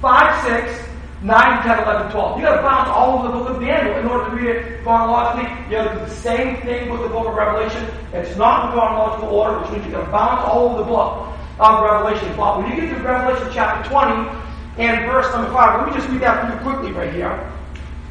5, 0.00 0.44
6, 0.44 0.88
9, 1.22 1.62
10, 1.64 1.82
11, 1.82 2.12
12. 2.12 2.38
You 2.38 2.44
gotta 2.46 2.62
bounce 2.62 2.90
all 2.90 3.18
over 3.18 3.26
the 3.26 3.34
book 3.34 3.56
of 3.56 3.60
Daniel 3.60 3.98
in 3.98 4.06
order 4.06 4.30
to 4.30 4.36
read 4.36 4.54
it 4.54 4.82
chronologically. 4.84 5.50
You 5.64 5.82
gotta 5.82 5.98
do 5.98 6.04
the 6.04 6.14
same 6.14 6.62
thing 6.62 6.90
with 6.90 7.02
the 7.02 7.08
book 7.08 7.26
of 7.26 7.34
Revelation. 7.34 7.84
It's 8.12 8.36
not 8.36 8.66
in 8.66 8.78
chronological 8.78 9.30
order, 9.30 9.58
which 9.58 9.70
means 9.72 9.86
you 9.86 9.90
gotta 9.90 10.12
bounce 10.12 10.46
all 10.46 10.68
over 10.68 10.78
the 10.78 10.84
book 10.84 11.26
of 11.58 11.82
Revelation. 11.82 12.36
But 12.36 12.58
when 12.58 12.70
you 12.70 12.82
get 12.82 12.96
to 12.96 13.02
Revelation 13.02 13.48
chapter 13.52 13.90
20 13.90 14.30
and 14.78 15.10
verse 15.10 15.26
number 15.34 15.50
5, 15.50 15.80
let 15.80 15.88
me 15.88 15.98
just 15.98 16.08
read 16.08 16.20
that 16.20 16.38
for 16.38 16.54
you 16.54 16.70
quickly 16.70 16.92
right 16.92 17.12
here. 17.12 17.34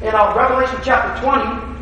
In 0.02 0.14
uh, 0.14 0.34
Revelation 0.36 0.78
chapter 0.84 1.18
20, 1.24 1.73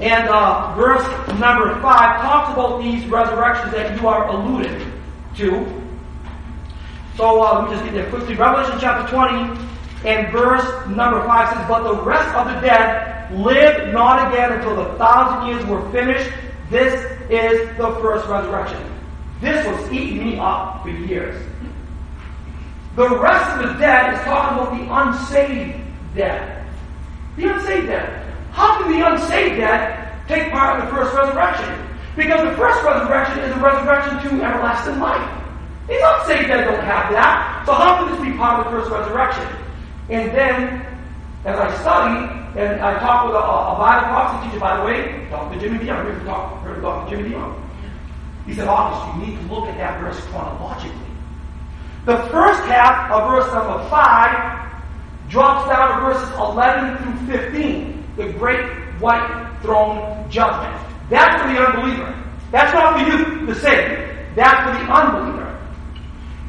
and 0.00 0.28
uh, 0.28 0.74
verse 0.74 1.06
number 1.38 1.80
5 1.80 1.82
talks 1.82 2.52
about 2.52 2.82
these 2.82 3.04
resurrections 3.06 3.72
that 3.72 4.00
you 4.00 4.08
are 4.08 4.26
alluded 4.28 4.92
to. 5.36 5.82
So 7.16 7.42
uh, 7.42 7.60
let 7.60 7.70
me 7.70 7.76
just 7.76 7.84
get 7.84 7.94
there 7.94 8.10
quickly. 8.10 8.34
Revelation 8.34 8.76
chapter 8.80 9.08
20 9.14 9.60
and 10.04 10.32
verse 10.32 10.64
number 10.88 11.24
5 11.24 11.56
says, 11.56 11.68
But 11.68 11.82
the 11.84 12.02
rest 12.02 12.34
of 12.34 12.48
the 12.48 12.60
dead 12.60 13.32
lived 13.32 13.92
not 13.92 14.32
again 14.32 14.52
until 14.52 14.76
the 14.76 14.98
thousand 14.98 15.48
years 15.48 15.64
were 15.66 15.88
finished. 15.92 16.30
This 16.70 16.94
is 17.30 17.68
the 17.76 17.90
first 18.00 18.26
resurrection. 18.28 18.82
This 19.40 19.64
was 19.66 19.92
eating 19.92 20.24
me 20.24 20.38
up 20.38 20.82
for 20.82 20.90
years. 20.90 21.40
The 22.96 23.08
rest 23.18 23.60
of 23.62 23.68
the 23.68 23.78
dead 23.78 24.14
is 24.14 24.20
talking 24.20 24.58
about 24.58 24.78
the 24.78 24.92
unsaved 24.92 25.80
dead. 26.14 26.66
The 27.36 27.54
unsaved 27.54 27.86
dead. 27.86 28.23
How 28.54 28.78
can 28.80 28.92
the 28.92 29.02
unsaved 29.02 29.56
dead 29.56 30.14
take 30.28 30.52
part 30.52 30.78
in 30.78 30.86
the 30.86 30.94
first 30.94 31.12
resurrection? 31.12 31.74
Because 32.14 32.46
the 32.48 32.56
first 32.56 32.78
resurrection 32.84 33.40
is 33.40 33.50
a 33.50 33.58
resurrection 33.58 34.14
to 34.22 34.44
everlasting 34.46 35.00
life. 35.00 35.26
These 35.88 36.00
unsaved 36.00 36.46
dead 36.46 36.64
don't 36.64 36.84
have 36.86 37.10
that. 37.10 37.64
So 37.66 37.74
how 37.74 37.98
can 37.98 38.14
this 38.14 38.22
be 38.22 38.38
part 38.38 38.64
of 38.64 38.70
the 38.70 38.78
first 38.78 38.90
resurrection? 38.92 39.44
And 40.08 40.30
then, 40.30 40.86
as 41.44 41.58
I 41.58 41.74
study, 41.82 42.30
and 42.56 42.80
I 42.80 42.94
talk 43.00 43.26
with 43.26 43.34
a, 43.34 43.42
a 43.42 43.74
Bible 43.74 44.06
prophecy 44.06 44.46
teacher, 44.46 44.60
by 44.60 44.76
the 44.78 44.84
way, 44.84 45.26
Dr. 45.30 45.58
Jimmy 45.58 45.78
DeYoung, 45.78 46.04
heard, 46.04 46.24
talk, 46.24 46.62
heard 46.62 46.80
Dr. 46.80 47.10
Jimmy 47.10 47.30
DeYoung. 47.30 47.60
He 48.46 48.54
said, 48.54 48.68
August, 48.68 49.02
you 49.18 49.26
need 49.26 49.40
to 49.40 49.52
look 49.52 49.66
at 49.66 49.76
that 49.78 50.00
verse 50.00 50.20
chronologically. 50.26 50.94
The 52.06 52.18
first 52.30 52.62
half 52.70 53.10
of 53.10 53.30
verse 53.30 53.52
number 53.52 53.88
5 53.90 54.70
drops 55.28 55.68
down 55.68 55.98
to 55.98 56.06
verses 56.06 56.30
11 56.36 57.02
through 57.02 57.38
15 57.38 58.03
the 58.16 58.32
great 58.34 58.64
white 59.00 59.58
throne 59.62 60.28
judgment. 60.30 60.80
That's 61.10 61.42
for 61.42 61.48
the 61.48 61.58
unbeliever. 61.58 62.24
That's 62.50 62.72
not 62.72 62.98
for 62.98 63.06
you, 63.10 63.46
the 63.46 63.54
saved. 63.54 64.36
That's 64.36 64.62
for 64.64 64.84
the 64.84 64.92
unbeliever. 64.92 65.58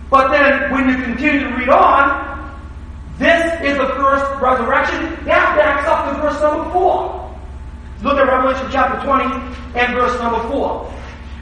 But 0.09 0.31
then, 0.31 0.71
when 0.71 0.89
you 0.89 1.03
continue 1.03 1.49
to 1.49 1.55
read 1.55 1.69
on, 1.69 2.35
this 3.17 3.61
is 3.61 3.77
the 3.77 3.87
first 3.95 4.41
resurrection. 4.41 5.01
That 5.25 5.55
backs 5.57 5.87
up 5.87 6.13
to 6.13 6.21
verse 6.21 6.41
number 6.41 6.71
4. 6.71 7.35
Look 8.03 8.17
at 8.17 8.27
Revelation 8.27 8.67
chapter 8.71 9.03
20 9.05 9.23
and 9.79 9.93
verse 9.95 10.19
number 10.19 10.47
4. 10.49 10.93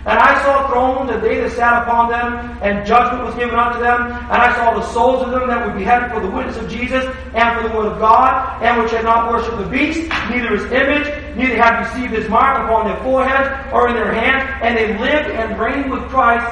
And 0.06 0.20
I 0.20 0.42
saw 0.44 0.68
thrones, 0.68 1.10
and 1.12 1.24
they 1.24 1.40
that 1.40 1.52
sat 1.52 1.84
upon 1.84 2.10
them, 2.10 2.60
and 2.62 2.86
judgment 2.86 3.24
was 3.24 3.36
given 3.36 3.56
unto 3.56 3.80
them. 3.80 4.02
And 4.04 4.36
I 4.36 4.54
saw 4.56 4.78
the 4.78 4.86
souls 4.92 5.24
of 5.24 5.32
them 5.32 5.48
that 5.48 5.66
were 5.66 5.74
beheaded 5.74 6.12
for 6.12 6.20
the 6.20 6.30
witness 6.30 6.58
of 6.58 6.70
Jesus, 6.70 7.06
and 7.34 7.56
for 7.56 7.70
the 7.70 7.74
word 7.74 7.88
of 7.94 8.00
God, 8.00 8.62
and 8.62 8.82
which 8.84 8.92
had 8.92 9.06
not 9.06 9.32
worshipped 9.32 9.58
the 9.58 9.70
beast, 9.72 10.10
neither 10.30 10.58
his 10.58 10.66
image, 10.72 11.08
neither 11.38 11.56
had 11.56 11.80
received 11.88 12.12
his 12.12 12.28
mark 12.30 12.60
upon 12.68 12.88
their 12.88 13.00
foreheads 13.04 13.48
or 13.72 13.88
in 13.88 13.96
their 13.96 14.14
hands, 14.14 14.44
and 14.62 14.76
they 14.76 14.98
lived 15.00 15.30
and 15.32 15.60
reigned 15.60 15.90
with 15.90 16.04
Christ 16.10 16.46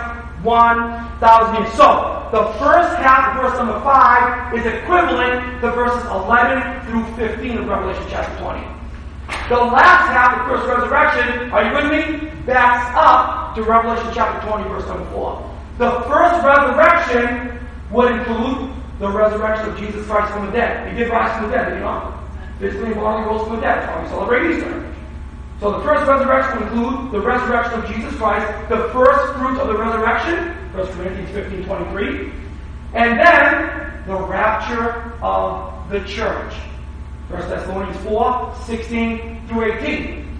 one 0.44 0.96
thousand 1.20 1.62
years. 1.62 1.74
So, 1.76 2.28
the 2.32 2.46
first 2.58 2.96
half 3.04 3.36
of 3.36 3.44
verse 3.44 3.58
number 3.60 3.80
5 3.82 4.58
is 4.58 4.66
equivalent 4.66 5.62
to 5.62 5.72
verses 5.72 6.04
11 6.10 6.88
through 6.88 7.04
15 7.16 7.58
of 7.58 7.68
Revelation 7.68 8.06
chapter 8.10 8.42
20. 8.42 8.81
The 9.52 9.58
last 9.58 10.08
half 10.08 10.40
of 10.40 10.48
first 10.48 10.66
resurrection, 10.66 11.52
are 11.52 11.68
you 11.68 11.76
with 11.76 11.92
me? 11.92 12.32
Backs 12.46 12.96
up 12.96 13.54
to 13.56 13.64
Revelation 13.64 14.10
chapter 14.14 14.48
20, 14.48 14.70
verse 14.70 14.88
number 14.88 15.04
4. 15.12 15.58
The 15.78 15.92
first 16.08 16.46
resurrection 16.46 17.60
would 17.92 18.14
include 18.14 18.72
the 19.00 19.10
resurrection 19.10 19.68
of 19.68 19.78
Jesus 19.78 20.08
Christ 20.08 20.32
from 20.32 20.46
the 20.46 20.54
dead. 20.54 20.90
He 20.90 20.98
did 20.98 21.10
rise 21.10 21.38
from 21.38 21.50
the 21.50 21.58
dead, 21.58 21.66
did 21.66 21.80
he 21.80 21.82
not? 21.82 22.24
Physically 22.60 22.94
bodily 22.94 23.28
rose 23.28 23.46
from 23.46 23.58
the 23.58 23.62
dead. 23.62 23.80
That's 23.82 23.92
why 23.92 24.04
we 24.04 24.08
celebrate 24.08 24.56
Easter. 24.56 24.96
So 25.60 25.72
the 25.78 25.84
first 25.84 26.08
resurrection 26.08 26.58
will 26.58 26.88
include 26.88 27.12
the 27.12 27.20
resurrection 27.20 27.82
of 27.82 27.86
Jesus 27.94 28.16
Christ, 28.16 28.70
the 28.70 28.88
first 28.94 29.34
fruit 29.34 29.60
of 29.60 29.68
the 29.68 29.78
resurrection, 29.78 30.56
1 30.72 30.88
Corinthians 30.94 31.30
15, 31.32 31.66
23, 31.66 32.32
and 32.94 33.20
then 33.20 34.08
the 34.08 34.16
rapture 34.16 35.12
of 35.22 35.90
the 35.90 36.00
church. 36.06 36.54
1 37.32 37.50
Thessalonians 37.50 37.98
4, 38.04 38.56
16 38.66 39.41
through 39.52 39.74
18. 39.74 40.40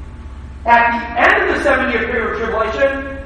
At 0.66 0.92
the 0.92 1.22
end 1.22 1.50
of 1.50 1.58
the 1.58 1.64
seven 1.64 1.92
year 1.92 2.06
period 2.08 2.32
of 2.32 2.38
tribulation, 2.38 3.18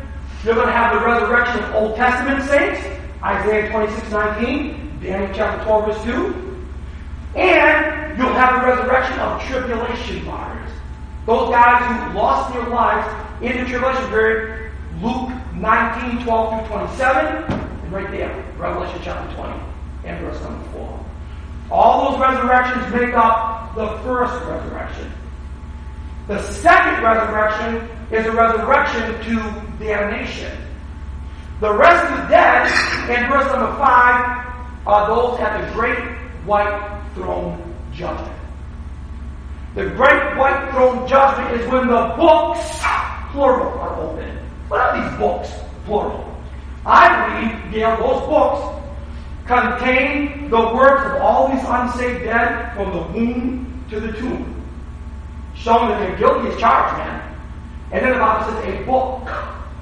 you're 0.43 0.55
going 0.55 0.67
to 0.67 0.73
have 0.73 0.99
the 0.99 1.05
resurrection 1.05 1.63
of 1.63 1.75
Old 1.75 1.95
Testament 1.95 2.43
saints, 2.43 2.81
Isaiah 3.23 3.69
26, 3.71 4.11
19, 4.11 4.99
Daniel 5.01 5.31
chapter 5.33 5.63
12, 5.65 5.85
verse 5.85 6.03
2. 6.03 6.67
And 7.35 8.17
you'll 8.17 8.33
have 8.33 8.61
the 8.61 8.67
resurrection 8.67 9.19
of 9.19 9.41
tribulation 9.43 10.25
martyrs. 10.25 10.71
Those 11.25 11.49
guys 11.49 12.11
who 12.11 12.17
lost 12.17 12.53
their 12.53 12.67
lives 12.69 13.43
in 13.43 13.63
the 13.63 13.69
tribulation 13.69 14.07
period, 14.09 14.71
Luke 15.01 15.31
19, 15.55 16.23
12 16.23 16.67
through 16.67 16.77
27, 16.77 17.53
and 17.53 17.91
right 17.91 18.09
there, 18.11 18.45
Revelation 18.57 18.99
chapter 19.03 19.35
20, 19.35 19.59
and 20.05 20.21
verse 20.21 20.41
number 20.41 20.69
4. 20.69 21.05
All 21.71 22.11
those 22.11 22.21
resurrections 22.21 22.93
make 22.93 23.13
up 23.15 23.75
the 23.75 23.87
first 24.03 24.33
resurrection. 24.45 25.11
The 26.27 26.41
second 26.41 27.03
resurrection 27.03 27.87
is 28.11 28.25
a 28.25 28.31
resurrection 28.31 29.13
to 29.25 29.83
damnation. 29.83 30.57
The 31.59 31.71
rest 31.71 32.03
of 32.11 32.17
the 32.17 32.27
dead, 32.29 32.65
in 33.09 33.29
verse 33.29 33.45
number 33.51 33.77
5, 33.77 34.87
are 34.87 35.07
those 35.07 35.39
at 35.39 35.61
the 35.61 35.73
great 35.73 35.99
white 36.45 37.01
throne 37.13 37.75
judgment. 37.93 38.35
The 39.75 39.85
great 39.91 40.35
white 40.35 40.71
throne 40.71 41.07
judgment 41.07 41.61
is 41.61 41.71
when 41.71 41.87
the 41.87 42.13
books, 42.17 42.59
plural, 43.31 43.77
are 43.79 43.95
opened. 44.01 44.39
What 44.67 44.79
are 44.79 45.09
these 45.09 45.19
books, 45.19 45.51
plural? 45.85 46.35
I 46.87 47.51
believe, 47.61 47.73
Gail, 47.73 47.97
those 47.97 48.27
books 48.27 48.81
contain 49.45 50.49
the 50.49 50.73
works 50.73 51.05
of 51.05 51.21
all 51.21 51.53
these 51.53 51.63
unsaved 51.67 52.23
dead 52.23 52.73
from 52.73 52.91
the 52.93 53.01
womb 53.13 53.85
to 53.91 53.99
the 53.99 54.11
tomb. 54.13 54.54
Showing 55.55 55.89
that 55.89 55.99
they're 55.99 56.17
guilty 56.17 56.49
as 56.49 56.59
charged, 56.59 56.97
man. 56.97 57.35
And 57.91 58.05
then 58.05 58.13
the 58.13 58.19
Bible 58.19 58.51
says 58.51 58.73
a 58.73 58.83
book, 58.85 59.29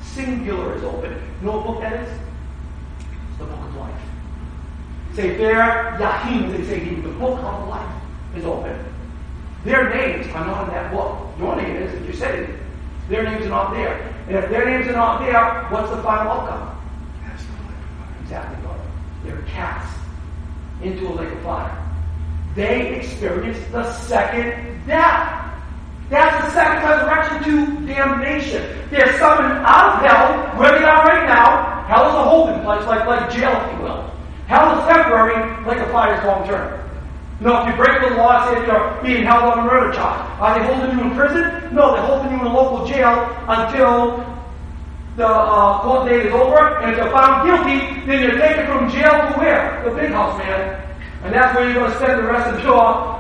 singular, 0.02 0.76
is 0.76 0.84
open. 0.84 1.12
You 1.42 1.48
know 1.48 1.58
what 1.58 1.66
book 1.66 1.82
that 1.82 1.94
is? 1.94 2.10
It's 3.30 3.38
the 3.40 3.46
book 3.46 3.60
of 3.60 3.76
life. 3.76 4.02
Say 5.16 5.38
there, 5.38 5.98
Yahim, 6.00 6.52
they 6.52 6.64
say 6.66 6.80
the 6.96 7.10
book 7.10 7.40
of 7.40 7.68
life 7.68 8.02
is 8.36 8.46
open. 8.46 8.78
Their 9.64 9.90
names 9.90 10.28
are 10.28 10.46
not 10.46 10.68
in 10.68 10.74
that 10.74 10.92
book. 10.92 11.18
Your 11.40 11.56
name 11.56 11.76
is, 11.78 11.94
if 11.94 12.08
you 12.08 12.14
said 12.14 12.40
it. 12.40 12.60
Their 13.10 13.24
names 13.24 13.46
are 13.46 13.50
not 13.50 13.74
there. 13.74 14.14
And 14.28 14.38
if 14.38 14.50
their 14.50 14.66
names 14.66 14.88
are 14.88 14.94
not 14.94 15.20
there, 15.22 15.66
what's 15.70 15.90
the 15.90 16.02
final 16.04 16.32
outcome? 16.32 16.70
Fire. 17.22 17.76
Exactly, 18.22 18.62
brother. 18.62 18.82
They're 19.26 19.42
cast 19.44 19.98
into 20.82 21.08
a 21.08 21.14
lake 21.14 21.32
of 21.32 21.42
fire. 21.42 21.78
They 22.56 22.96
experience 22.96 23.58
the 23.72 23.92
second 23.94 24.86
death. 24.86 25.43
That's 26.14 26.46
the 26.46 26.52
second 26.54 26.88
resurrection 26.88 27.42
to 27.42 27.88
damnation. 27.88 28.62
They're 28.92 29.18
summoned 29.18 29.66
out 29.66 29.98
of 29.98 30.06
hell, 30.06 30.60
where 30.62 30.78
they 30.78 30.86
are 30.86 31.04
right 31.10 31.26
now. 31.26 31.86
Hell 31.90 32.08
is 32.08 32.14
a 32.14 32.24
holding 32.24 32.62
place, 32.62 32.86
like, 32.86 33.08
like 33.08 33.34
jail, 33.34 33.50
if 33.50 33.74
you 33.74 33.82
will. 33.82 34.14
Hell 34.46 34.78
is 34.78 34.86
temporary, 34.94 35.34
like 35.66 35.80
a 35.80 35.92
fire 35.92 36.14
is 36.14 36.24
long 36.24 36.46
term. 36.46 36.80
No, 37.42 37.64
if 37.64 37.70
you 37.70 37.84
break 37.84 38.00
the 38.00 38.16
law, 38.16 38.46
say 38.46 38.64
you're 38.64 39.02
being 39.02 39.26
held 39.26 39.42
on 39.42 39.58
a 39.58 39.64
murder 39.64 39.92
charge. 39.92 40.22
Are 40.40 40.54
they 40.54 40.64
holding 40.64 41.00
you 41.00 41.04
in 41.04 41.18
prison? 41.18 41.74
No, 41.74 41.94
they're 41.94 42.06
holding 42.06 42.32
you 42.32 42.42
in 42.42 42.46
a 42.46 42.54
local 42.54 42.86
jail 42.86 43.18
until 43.50 44.22
the 45.18 45.26
uh, 45.26 45.82
court 45.82 46.08
date 46.08 46.28
is 46.28 46.32
over. 46.32 46.78
And 46.78 46.92
if 46.92 46.98
you're 46.98 47.10
found 47.10 47.50
guilty, 47.50 48.06
then 48.06 48.22
you're 48.22 48.38
taken 48.38 48.68
from 48.68 48.88
jail 48.92 49.34
to 49.34 49.40
where? 49.40 49.82
The 49.84 49.90
big 49.98 50.12
house, 50.12 50.38
man. 50.38 50.80
And 51.24 51.34
that's 51.34 51.56
where 51.58 51.66
you're 51.66 51.74
going 51.74 51.90
to 51.90 51.98
spend 51.98 52.20
the 52.20 52.28
rest 52.28 52.54
of 52.54 52.64
your 52.64 53.13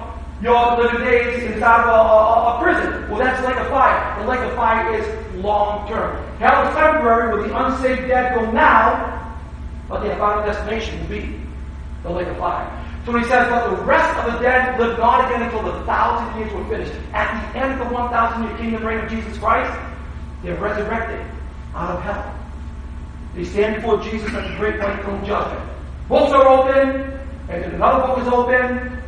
your 0.43 0.77
living 0.77 1.01
days 1.05 1.43
inside 1.43 1.81
of 1.81 1.88
a, 1.88 1.91
a, 1.91 2.57
a, 2.57 2.62
prison. 2.62 3.09
Well, 3.09 3.19
that's 3.19 3.41
like 3.43 3.55
a 3.55 3.69
fire. 3.69 4.21
The 4.21 4.29
lake 4.29 4.41
of 4.41 4.53
fire 4.55 4.93
is 4.93 5.35
long 5.35 5.88
term. 5.88 6.21
Hell 6.38 6.67
is 6.67 6.75
temporary, 6.75 7.33
where 7.33 7.47
the 7.47 7.65
unsaved 7.65 8.07
dead 8.09 8.35
go 8.35 8.51
now, 8.51 9.38
but 9.88 10.01
their 10.01 10.17
final 10.17 10.45
destination 10.45 11.00
will 11.00 11.07
be 11.07 11.39
the 12.03 12.09
lake 12.09 12.27
of 12.27 12.38
fire. 12.38 12.67
So 13.05 13.17
he 13.17 13.23
says, 13.25 13.50
but 13.50 13.69
the 13.69 13.83
rest 13.83 14.17
of 14.19 14.33
the 14.33 14.39
dead 14.39 14.79
live 14.79 14.97
not 14.97 15.25
again 15.25 15.43
until 15.43 15.63
the 15.63 15.83
thousand 15.85 16.39
years 16.39 16.53
were 16.53 16.67
finished. 16.67 16.93
At 17.13 17.53
the 17.53 17.59
end 17.59 17.73
of 17.79 17.88
the 17.88 17.93
one 17.93 18.09
thousand 18.09 18.43
year 18.43 18.57
kingdom 18.57 18.85
reign 18.85 19.00
of 19.00 19.09
Jesus 19.09 19.38
Christ, 19.38 19.77
they're 20.43 20.55
resurrected 20.55 21.25
out 21.73 21.91
of 21.91 22.01
hell. 22.01 22.35
They 23.35 23.45
stand 23.45 23.77
before 23.77 24.01
Jesus 24.01 24.33
at 24.33 24.47
the 24.47 24.55
great 24.57 24.79
white 24.79 25.01
throne 25.03 25.25
judgment. 25.25 25.69
Books 26.07 26.31
are 26.33 26.47
open, 26.47 27.19
and 27.50 27.63
then 27.63 27.75
another 27.75 28.07
book 28.07 28.19
is 28.19 28.27
open, 28.27 29.03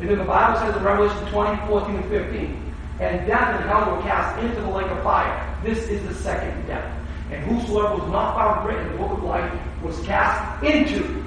And 0.00 0.08
then 0.08 0.18
the 0.18 0.24
Bible 0.24 0.60
says 0.60 0.76
in 0.76 0.82
Revelation 0.84 1.26
20, 1.32 1.66
14, 1.66 1.96
and 1.96 2.04
15, 2.08 2.74
and 3.00 3.26
death 3.26 3.60
and 3.60 3.68
hell 3.68 3.96
were 3.96 4.02
cast 4.02 4.38
into 4.42 4.60
the 4.60 4.70
lake 4.70 4.86
of 4.86 5.02
fire. 5.02 5.56
This 5.64 5.78
is 5.88 6.06
the 6.06 6.14
second 6.14 6.66
death. 6.66 6.94
And 7.30 7.44
whosoever 7.44 7.96
was 7.96 8.10
not 8.10 8.36
found 8.36 8.66
written 8.66 8.86
in 8.86 8.92
the 8.92 8.98
book 8.98 9.12
of 9.12 9.22
life 9.24 9.52
was 9.82 9.98
cast 10.06 10.62
into 10.64 11.24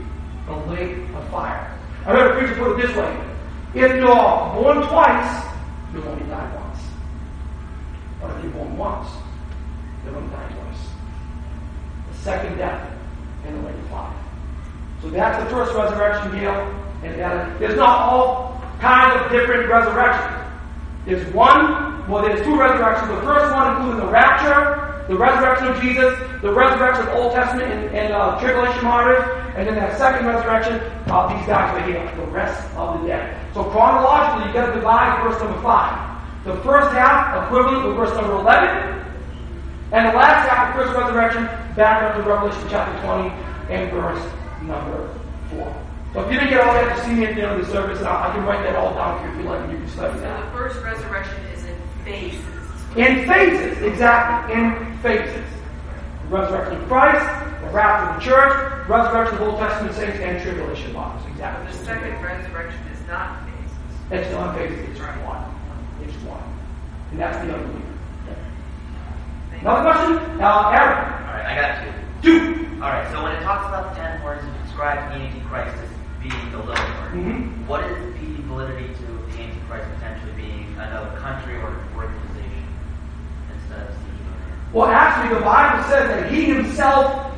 the 0.48 0.56
lake 0.72 0.98
of 1.16 1.30
fire. 1.30 1.78
I 2.06 2.12
heard 2.12 2.32
a 2.32 2.40
preacher 2.40 2.56
put 2.56 2.80
it 2.80 2.88
this 2.88 2.96
way. 2.96 3.28
If 3.74 3.96
you're 3.96 4.06
born 4.06 4.88
twice, 4.88 5.46
you'll 5.94 6.08
only 6.08 6.26
die 6.26 6.56
once. 6.56 6.80
But 8.20 8.36
if 8.38 8.44
you're 8.44 8.54
born 8.54 8.78
once, 8.78 9.10
you'll 10.04 10.16
only 10.16 10.30
die 10.30 10.50
twice. 10.50 10.88
The 12.12 12.18
second 12.18 12.58
death 12.58 12.92
in 13.48 13.62
the 13.62 13.68
lake 13.68 13.76
of 13.76 13.88
fire. 13.90 14.14
So 15.02 15.10
that's 15.10 15.44
the 15.44 15.50
first 15.50 15.74
resurrection 15.74 16.40
deal. 16.40 16.52
And 17.04 17.20
that, 17.20 17.60
there's 17.60 17.78
not 17.78 18.12
all 18.12 18.51
kinds 18.82 19.22
of 19.22 19.32
different 19.32 19.70
resurrections. 19.70 20.42
There's 21.06 21.34
one, 21.34 22.10
well, 22.10 22.24
there's 22.24 22.44
two 22.44 22.60
resurrections. 22.60 23.10
The 23.10 23.22
first 23.22 23.54
one 23.54 23.76
including 23.78 24.06
the 24.06 24.12
rapture, 24.12 25.06
the 25.08 25.18
resurrection 25.18 25.68
of 25.68 25.82
Jesus, 25.82 26.18
the 26.42 26.52
resurrection 26.52 27.08
of 27.08 27.16
Old 27.16 27.34
Testament 27.34 27.72
and, 27.72 27.96
and 27.96 28.14
uh, 28.14 28.40
tribulation 28.40 28.84
martyrs, 28.84 29.24
and 29.56 29.68
then 29.68 29.76
that 29.76 29.98
second 29.98 30.26
resurrection, 30.26 30.82
uh, 31.08 31.30
these 31.30 31.46
guys 31.46 31.78
are 31.78 31.86
here, 31.88 32.04
the 32.16 32.32
rest 32.32 32.60
of 32.76 33.02
the 33.02 33.08
dead. 33.08 33.38
So 33.54 33.64
chronologically, 33.66 34.48
you 34.48 34.54
got 34.54 34.68
to 34.68 34.74
divide 34.74 35.24
verse 35.24 35.40
number 35.42 35.62
five. 35.62 36.10
The 36.44 36.56
first 36.64 36.92
half 36.92 37.46
equivalent 37.46 37.88
with 37.88 37.98
verse 37.98 38.16
number 38.16 38.34
11, 38.34 39.06
and 39.92 40.10
the 40.10 40.18
last 40.18 40.50
half 40.50 40.76
of 40.76 40.86
first 40.86 40.98
resurrection 40.98 41.46
back 41.76 42.02
up 42.02 42.16
to 42.16 42.24
Revelation 42.24 42.64
chapter 42.70 43.00
20 43.06 43.30
and 43.70 43.92
verse 43.92 44.24
number 44.64 45.10
4. 45.52 45.81
So 46.14 46.20
if 46.22 46.32
you 46.32 46.40
didn't 46.40 46.50
get 46.52 46.62
all 46.68 46.74
that, 46.74 46.98
to 46.98 47.04
see 47.06 47.12
me 47.14 47.26
at 47.26 47.36
the 47.36 47.42
end 47.44 47.60
of 47.62 47.66
the 47.66 47.72
service, 47.72 48.02
I, 48.02 48.30
I 48.30 48.34
can 48.36 48.44
write 48.46 48.64
that 48.64 48.76
all 48.76 48.94
down 48.94 49.20
for 49.22 49.28
you 49.28 49.32
if 49.34 49.44
you 49.46 49.50
like, 49.50 49.62
and 49.64 49.72
you 49.72 49.78
can 49.78 49.88
study 49.90 50.14
So 50.16 50.20
that. 50.22 50.46
the 50.46 50.52
first 50.58 50.82
resurrection 50.84 51.38
is 51.56 51.64
in 51.66 51.76
phases. 52.04 52.44
In 52.98 53.26
phases, 53.28 53.82
exactly, 53.82 54.56
in 54.56 54.98
phases. 55.00 55.46
The 56.24 56.28
resurrection 56.36 56.82
of 56.82 56.88
Christ, 56.90 57.26
the 57.64 57.70
rapture 57.72 58.10
of 58.12 58.16
the 58.20 58.26
church, 58.26 58.90
resurrection 58.90 59.34
of 59.36 59.40
the 59.40 59.46
Old 59.52 59.60
Testament 59.60 59.96
saints, 59.96 60.20
and 60.20 60.42
tribulation 60.44 60.92
bodies. 60.94 61.24
The 61.24 61.32
Exactly. 61.32 61.74
second 61.86 62.22
resurrection 62.22 62.82
is 62.92 63.08
not 63.08 63.40
phases. 63.48 63.78
It's 64.12 64.32
not 64.34 64.58
phases, 64.58 64.90
it's 64.90 65.00
one. 65.00 65.46
It's 66.04 66.14
one. 66.28 66.44
And 67.12 67.20
that's 67.22 67.38
the 67.46 67.54
unbeliever. 67.56 67.88
Thank 69.52 69.62
Another 69.64 69.82
question? 69.92 70.42
Uh, 70.42 70.72
Aaron. 70.76 71.24
All 71.24 71.34
right, 71.40 71.46
I 71.46 71.56
got 71.56 71.72
two. 72.22 72.40
Two. 72.40 72.84
All 72.84 72.90
right, 72.90 73.10
so 73.14 73.24
when 73.24 73.32
it 73.32 73.42
talks 73.44 73.68
about 73.68 73.96
the 73.96 74.02
ten 74.02 74.20
horns, 74.20 74.44
it 74.44 74.64
describes 74.66 75.00
the 75.16 75.22
Antichrist 75.24 75.78
as 75.78 75.90
being 76.22 76.52
the 76.52 76.58
little 76.60 76.76
horn. 76.76 77.12
Mhm. 77.14 77.68
What 77.68 77.84
is 77.84 77.98
the 78.14 78.42
validity 78.44 78.94
to 78.94 79.06
the 79.06 79.44
Antichrist 79.44 79.88
potentially 79.96 80.32
being 80.36 80.76
another 80.78 81.18
country 81.20 81.56
or 81.56 81.74
organization 81.98 82.66
instead 83.54 83.82
of 83.90 83.94
Caesar? 83.96 84.34
Well, 84.74 84.88
actually, 84.88 85.36
the 85.36 85.42
Bible 85.42 85.84
says 85.84 86.08
that 86.10 86.32
he 86.32 86.46
himself 86.46 87.32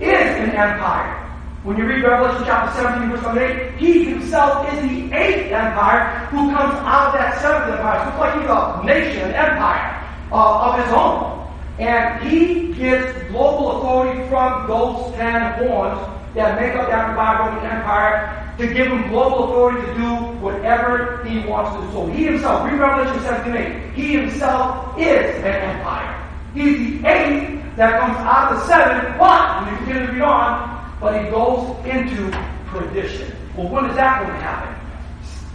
is 0.00 0.30
an 0.42 0.50
empire. 0.50 1.20
When 1.62 1.78
you 1.78 1.86
read 1.86 2.04
Revelation 2.04 2.42
chapter 2.44 2.82
17, 2.82 3.10
verse 3.10 3.22
number 3.22 3.40
8, 3.40 3.72
he 3.78 4.04
himself 4.04 4.70
is 4.74 4.82
the 4.82 5.12
eighth 5.16 5.50
empire 5.50 6.26
who 6.30 6.52
comes 6.52 6.74
out 6.84 7.08
of 7.08 7.12
that 7.14 7.40
seventh 7.40 7.72
empire. 7.72 8.00
So 8.04 8.10
it's 8.10 8.18
like 8.18 8.34
he's 8.40 8.50
a 8.50 8.84
nation, 8.84 9.28
an 9.30 9.34
empire 9.34 10.04
uh, 10.30 10.60
of 10.60 10.84
his 10.84 10.92
own. 10.92 11.40
And 11.78 12.22
he 12.28 12.74
gets 12.74 13.10
global 13.30 13.78
authority 13.78 14.28
from 14.28 14.66
those 14.68 15.14
ten 15.14 15.52
horns 15.54 16.13
that 16.34 16.60
make 16.60 16.74
up 16.74 16.88
revived 16.88 17.40
Roman 17.40 17.70
Empire 17.70 18.54
to 18.58 18.66
give 18.66 18.88
him 18.88 19.08
global 19.08 19.44
authority 19.44 19.86
to 19.86 19.94
do 19.94 20.14
whatever 20.40 21.24
he 21.24 21.40
wants 21.46 21.76
to 21.76 21.86
do. 21.86 21.92
So 21.92 22.06
he 22.06 22.24
himself, 22.24 22.70
read 22.70 22.78
Revelation 22.78 23.22
17, 23.22 23.56
8, 23.56 23.92
he 23.94 24.12
himself 24.12 24.98
is 24.98 25.36
an 25.36 25.76
empire. 25.76 26.20
He's 26.54 26.78
the 26.78 27.08
eighth 27.08 27.76
that 27.76 28.00
comes 28.00 28.16
out 28.18 28.52
of 28.52 28.60
the 28.60 28.66
seven, 28.66 29.18
but, 29.18 29.64
when 29.64 29.72
you 29.72 29.78
continue 29.78 30.06
to 30.06 30.12
read 30.12 30.22
on, 30.22 30.96
but 31.00 31.24
he 31.24 31.30
goes 31.30 31.76
into 31.84 32.30
perdition. 32.66 33.36
Well, 33.56 33.68
when 33.68 33.86
is 33.86 33.96
that 33.96 34.22
going 34.22 34.34
to 34.34 34.40
happen? 34.40 34.70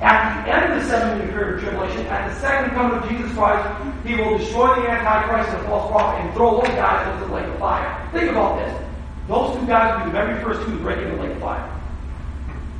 At 0.01 0.45
the 0.45 0.55
end 0.55 0.73
of 0.73 0.81
the 0.81 0.89
seven 0.89 1.19
year 1.19 1.27
period 1.31 1.55
of 1.55 1.61
tribulation, 1.61 2.05
at 2.07 2.29
the 2.29 2.39
second 2.39 2.71
coming 2.71 2.97
of 2.99 3.09
Jesus 3.09 3.31
Christ, 3.33 3.67
he 4.05 4.15
will 4.15 4.37
destroy 4.37 4.75
the 4.75 4.89
Antichrist 4.89 5.49
and 5.49 5.59
the 5.59 5.67
false 5.67 5.91
prophet 5.91 6.23
and 6.23 6.33
throw 6.33 6.61
those 6.61 6.75
guys 6.75 7.13
into 7.13 7.27
the 7.27 7.33
lake 7.35 7.45
of 7.45 7.59
fire. 7.59 8.09
Think 8.11 8.31
about 8.31 8.59
this. 8.59 8.88
Those 9.29 9.55
two 9.59 9.67
guys 9.67 9.93
will 9.93 10.05
be 10.05 10.11
the 10.11 10.25
very 10.25 10.43
first 10.43 10.65
two 10.65 10.71
to 10.75 10.81
break 10.83 10.97
into 10.97 11.15
the 11.15 11.21
lake 11.21 11.31
of 11.33 11.39
fire. 11.39 11.69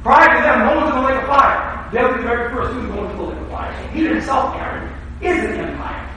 Prior 0.01 0.35
to 0.35 0.41
them, 0.41 0.59
no 0.65 0.75
one's 0.81 0.89
in 0.95 1.01
the 1.01 1.07
lake 1.07 1.21
of 1.21 1.27
fire. 1.27 1.89
They'll 1.93 2.12
be 2.12 2.21
the 2.23 2.27
very 2.27 2.49
first 2.51 2.73
two 2.73 2.81
to 2.81 2.88
go 2.88 3.05
into 3.05 3.15
the 3.17 3.23
lake 3.23 3.38
of 3.38 3.49
fire. 3.49 3.88
He 3.93 4.07
himself, 4.07 4.55
Aaron, 4.55 4.91
is 5.21 5.43
an 5.45 5.59
empire. 5.62 6.09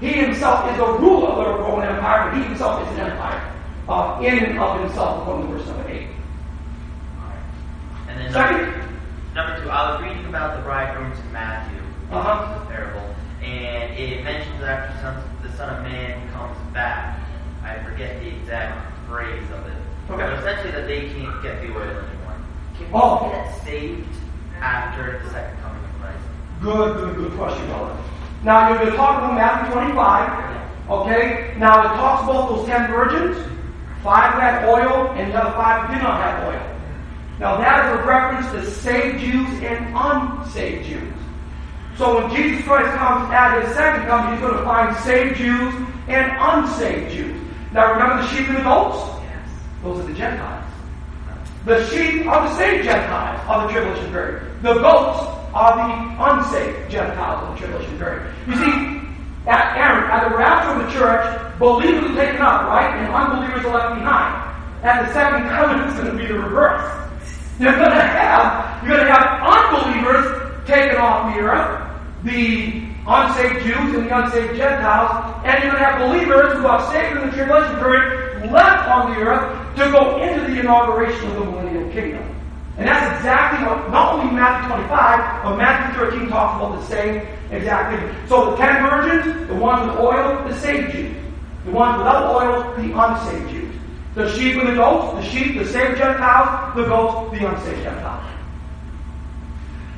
He 0.00 0.12
himself 0.12 0.70
is 0.70 0.78
a 0.78 0.92
ruler 1.00 1.28
of 1.30 1.36
the 1.58 1.64
Roman 1.64 1.88
Empire, 1.88 2.30
but 2.30 2.36
he 2.36 2.44
himself 2.44 2.82
is 2.86 2.98
an 2.98 3.10
empire. 3.10 3.52
Uh, 3.88 4.20
in 4.22 4.38
and 4.44 4.58
of 4.58 4.80
himself, 4.80 5.22
according 5.22 5.46
to 5.50 5.56
verse 5.56 5.66
number 5.68 5.88
8. 5.88 6.06
And 8.08 8.20
then 8.20 8.32
Second? 8.32 8.60
number, 8.60 8.88
number 9.34 9.62
two, 9.62 9.70
I 9.70 9.92
was 9.94 10.02
reading 10.02 10.26
about 10.26 10.56
the 10.56 10.62
bridegrooms 10.62 11.18
in 11.18 11.32
Matthew, 11.32 11.80
Uh-huh. 12.12 12.58
the 12.58 12.66
parable, 12.66 13.14
and 13.42 13.94
it 13.98 14.22
mentions 14.24 14.60
that 14.60 14.90
after 14.90 15.00
son, 15.00 15.22
the 15.42 15.56
Son 15.56 15.74
of 15.74 15.82
Man 15.84 16.28
comes 16.32 16.58
back. 16.74 17.18
I 17.64 17.78
forget 17.84 18.20
the 18.20 18.28
exact 18.28 18.92
phrase 19.06 19.42
of 19.52 19.66
it. 19.66 19.72
Okay. 20.10 20.22
But 20.22 20.38
essentially 20.38 20.70
that 20.72 20.86
they 20.86 21.08
can't 21.08 21.42
get 21.42 21.60
the 21.62 21.68
oil 21.74 21.82
anymore. 21.82 22.36
Can 22.78 22.86
we 22.86 22.92
Oh. 22.94 23.30
get 23.30 23.64
saved 23.64 24.06
after 24.60 25.20
the 25.24 25.30
second 25.30 25.56
coming 25.62 25.82
of 25.84 26.00
Christ? 26.00 26.24
Good, 26.62 26.96
good, 26.98 27.16
good 27.16 27.38
question, 27.38 27.66
brother. 27.68 27.96
Now, 28.42 28.68
you're, 28.70 28.84
you're 28.84 28.96
talking 28.96 29.24
about 29.24 29.34
Matthew 29.34 29.72
25, 29.72 30.90
okay? 30.90 31.54
Now, 31.58 31.80
it 31.80 31.96
talks 31.96 32.24
about 32.24 32.48
those 32.50 32.66
ten 32.66 32.90
virgins. 32.90 33.36
Five 34.04 34.34
had 34.34 34.64
oil, 34.68 35.10
and 35.16 35.32
the 35.32 35.38
other 35.42 35.52
five 35.56 35.90
did 35.90 36.02
not 36.02 36.20
have 36.20 36.44
oil. 36.54 36.62
Now, 37.40 37.56
that 37.56 37.86
is 37.86 37.98
a 38.00 38.02
reference 38.04 38.46
to 38.52 38.70
saved 38.80 39.18
Jews 39.20 39.48
and 39.62 39.94
unsaved 39.96 40.86
Jews. 40.86 41.12
So 41.96 42.20
when 42.20 42.34
Jesus 42.36 42.64
Christ 42.64 42.94
comes 42.98 43.32
at 43.32 43.60
his 43.62 43.74
second 43.74 44.06
coming, 44.06 44.32
he's 44.34 44.40
going 44.42 44.56
to 44.56 44.64
find 44.64 44.96
saved 44.98 45.36
Jews 45.38 45.74
and 46.08 46.30
unsaved 46.38 47.10
Jews. 47.12 47.40
Now, 47.76 47.92
remember 47.92 48.22
the 48.22 48.28
sheep 48.28 48.48
and 48.48 48.56
the 48.56 48.62
goats? 48.62 48.96
Yes. 49.20 49.48
Those 49.82 50.00
are 50.00 50.08
the 50.08 50.14
Gentiles. 50.14 50.64
The 51.66 51.86
sheep 51.90 52.24
are 52.24 52.48
the 52.48 52.56
saved 52.56 52.84
Gentiles 52.84 53.38
of 53.46 53.68
the 53.68 53.72
tribulation 53.74 54.10
period. 54.12 54.62
The 54.62 54.74
goats 54.80 55.20
are 55.52 55.76
the 55.76 56.24
unsaved 56.24 56.90
Gentiles 56.90 57.42
of 57.42 57.52
the 57.52 57.58
tribulation 57.60 57.98
period. 57.98 58.32
You 58.46 58.54
see, 58.54 58.96
at 59.46 59.76
Aaron, 59.76 60.10
at 60.10 60.26
the 60.26 60.36
rapture 60.38 60.80
of 60.80 60.86
the 60.86 60.98
church, 60.98 61.58
believers 61.58 62.12
are 62.12 62.14
taken 62.14 62.40
up, 62.40 62.62
right? 62.62 62.96
And 62.96 63.12
unbelievers 63.12 63.66
are 63.66 63.74
left 63.74 63.94
behind. 63.96 64.56
At 64.82 65.06
the 65.06 65.12
second 65.12 65.46
coming, 65.50 65.86
it's 65.86 66.00
going 66.00 66.16
to 66.16 66.16
be 66.16 66.26
the 66.32 66.38
reverse. 66.38 67.10
You're 67.60 67.76
going 67.76 67.90
to 67.90 68.00
have, 68.00 68.82
you're 68.86 68.96
going 68.96 69.06
to 69.06 69.12
have 69.12 69.42
unbelievers 69.44 70.66
taken 70.66 70.96
off 70.96 71.34
the 71.34 71.42
earth, 71.42 71.90
the 72.24 72.85
unsaved 73.06 73.64
Jews 73.64 73.94
and 73.94 74.06
the 74.06 74.18
unsaved 74.18 74.56
Gentiles, 74.56 75.42
and 75.44 75.62
you're 75.62 75.72
going 75.72 75.82
to 75.82 75.88
have 75.88 76.10
believers 76.10 76.52
who 76.58 76.66
are 76.66 76.92
saved 76.92 77.16
in 77.18 77.30
the 77.30 77.32
tribulation 77.32 77.76
period 77.78 78.50
left 78.52 78.88
on 78.88 79.12
the 79.14 79.20
earth 79.20 79.76
to 79.76 79.90
go 79.90 80.22
into 80.22 80.52
the 80.52 80.60
inauguration 80.60 81.30
of 81.30 81.34
the 81.34 81.44
millennial 81.44 81.90
kingdom. 81.90 82.36
And 82.78 82.86
that's 82.86 83.16
exactly 83.16 83.66
what 83.66 83.90
not 83.90 84.14
only 84.14 84.32
Matthew 84.34 84.68
25, 84.68 85.44
but 85.44 85.56
Matthew 85.56 85.98
13 85.98 86.28
talks 86.28 86.62
about 86.62 86.78
the 86.78 86.86
same 86.86 87.26
exact 87.50 87.98
thing. 87.98 88.28
So 88.28 88.50
the 88.50 88.56
ten 88.56 88.82
virgins, 88.82 89.48
the 89.48 89.54
ones 89.54 89.88
with 89.88 89.98
oil, 89.98 90.46
the 90.46 90.58
saved 90.60 90.92
Jews. 90.92 91.16
The 91.64 91.72
ones 91.72 91.98
without 91.98 92.34
oil, 92.34 92.74
the 92.76 92.96
unsaved 92.96 93.50
Jews. 93.50 93.74
The 94.14 94.32
sheep 94.34 94.56
and 94.56 94.68
the 94.68 94.74
goats, 94.74 95.24
the 95.24 95.30
sheep, 95.30 95.58
the 95.58 95.64
saved 95.64 95.98
Gentiles, 95.98 96.76
the 96.76 96.84
goats, 96.84 97.38
the 97.38 97.48
unsaved 97.48 97.82
Gentiles. 97.82 98.24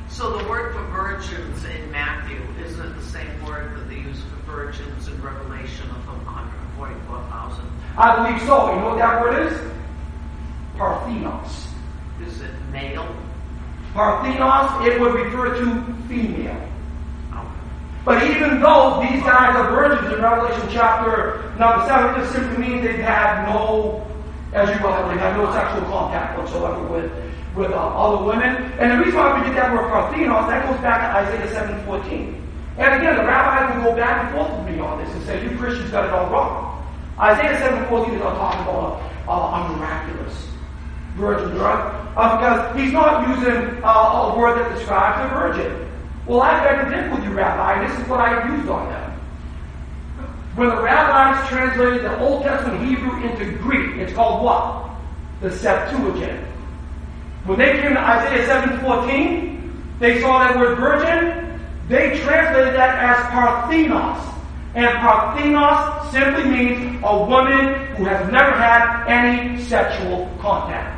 So 0.07 0.37
the 0.37 0.49
word 0.49 0.73
for 0.73 0.83
virgins 0.85 1.63
in 1.65 1.91
Matthew 1.91 2.41
isn't 2.63 2.95
the 2.95 3.03
same 3.03 3.45
word 3.45 3.77
that 3.77 3.89
they 3.89 3.97
use 3.97 4.21
for 4.21 4.51
virgins 4.51 5.08
in 5.19 5.25
Revelation 5.25 5.89
of 5.89 6.05
the 6.05 6.13
144,000. 6.23 7.65
I 7.97 8.15
believe 8.15 8.41
so. 8.47 8.73
You 8.73 8.79
know 8.79 8.89
what 8.89 8.97
that 8.99 9.21
word 9.21 9.51
is? 9.51 9.59
Parthenos. 10.77 11.67
Is 12.25 12.41
it 12.41 12.51
male? 12.71 13.07
Parthenos, 13.93 14.87
it 14.87 14.99
would 14.99 15.13
refer 15.13 15.57
to 15.59 15.83
female. 16.07 16.65
But 18.05 18.23
even 18.23 18.61
though 18.61 19.01
these 19.01 19.21
guys 19.23 19.55
are 19.55 19.69
virgins 19.71 20.13
in 20.13 20.21
Revelation 20.21 20.69
chapter 20.71 21.53
number 21.59 21.85
7, 21.85 22.15
it 22.15 22.23
just 22.23 22.33
simply 22.33 22.57
means 22.65 22.83
they've 22.83 22.95
had 22.95 23.45
no, 23.45 24.07
as 24.53 24.69
you 24.69 24.81
well, 24.81 25.07
they've 25.09 25.19
had 25.19 25.35
no 25.35 25.51
sexual 25.51 25.81
contact 25.91 26.39
whatsoever 26.39 26.81
with, 26.87 27.11
with 27.55 27.71
uh, 27.71 27.75
other 27.75 28.23
women. 28.23 28.55
And 28.79 28.91
the 28.91 29.03
reason 29.03 29.19
why 29.19 29.37
we 29.37 29.45
get 29.45 29.55
that 29.55 29.73
word 29.73 29.91
Parthenos, 29.91 30.47
that 30.47 30.65
goes 30.65 30.79
back 30.81 31.11
to 31.11 31.27
Isaiah 31.27 31.51
7 31.51 31.85
14. 31.85 32.48
And 32.79 32.95
again, 32.95 33.17
the 33.17 33.25
rabbis 33.25 33.75
will 33.75 33.91
go 33.91 33.97
back 33.97 34.23
and 34.23 34.33
forth 34.33 34.57
with 34.57 34.73
me 34.73 34.79
on 34.79 35.03
this 35.03 35.13
and 35.13 35.23
say, 35.25 35.43
you 35.43 35.57
Christians 35.57 35.91
got 35.91 36.05
it 36.05 36.11
all 36.11 36.29
wrong. 36.29 36.81
Isaiah 37.19 37.59
7 37.59 37.89
14 37.89 38.13
is 38.13 38.21
not 38.21 38.35
talking 38.35 38.61
about 38.61 39.03
a, 39.27 39.75
miraculous 39.75 40.47
virgin 41.15 41.57
birth. 41.57 42.07
uh, 42.15 42.37
because 42.37 42.79
he's 42.79 42.93
not 42.93 43.27
using 43.27 43.83
uh, 43.83 44.31
a 44.31 44.39
word 44.39 44.57
that 44.57 44.73
describes 44.73 45.29
a 45.29 45.35
virgin. 45.35 45.89
Well, 46.25 46.41
I 46.41 46.63
beg 46.63 46.85
to 46.85 46.95
differ 46.95 47.15
with 47.15 47.23
you, 47.25 47.31
Rabbi. 47.31 47.85
This 47.85 47.99
is 47.99 48.07
what 48.07 48.21
I 48.21 48.55
used 48.55 48.69
on 48.69 48.87
them. 48.87 49.11
When 50.55 50.69
the 50.69 50.81
rabbis 50.81 51.49
translated 51.49 52.05
the 52.05 52.17
Old 52.21 52.43
Testament 52.43 52.81
Hebrew 52.87 53.21
into 53.23 53.57
Greek, 53.57 53.97
it's 53.97 54.13
called 54.13 54.43
what? 54.43 54.89
The 55.41 55.51
Septuagint. 55.51 56.45
When 57.45 57.59
they 57.59 57.73
came 57.81 57.93
to 57.93 57.99
Isaiah 57.99 58.47
7:14, 58.47 59.71
they 59.99 60.21
saw 60.21 60.39
that 60.39 60.57
word 60.57 60.77
virgin, 60.77 61.48
they 61.89 62.19
translated 62.19 62.75
that 62.75 63.01
as 63.01 63.17
parthenos. 63.33 64.21
And 64.75 64.87
parthenos 64.99 66.11
simply 66.11 66.45
means 66.45 67.01
a 67.03 67.25
woman 67.25 67.87
who 67.95 68.05
has 68.05 68.31
never 68.31 68.51
had 68.51 69.07
any 69.07 69.59
sexual 69.63 70.29
contact. 70.39 70.95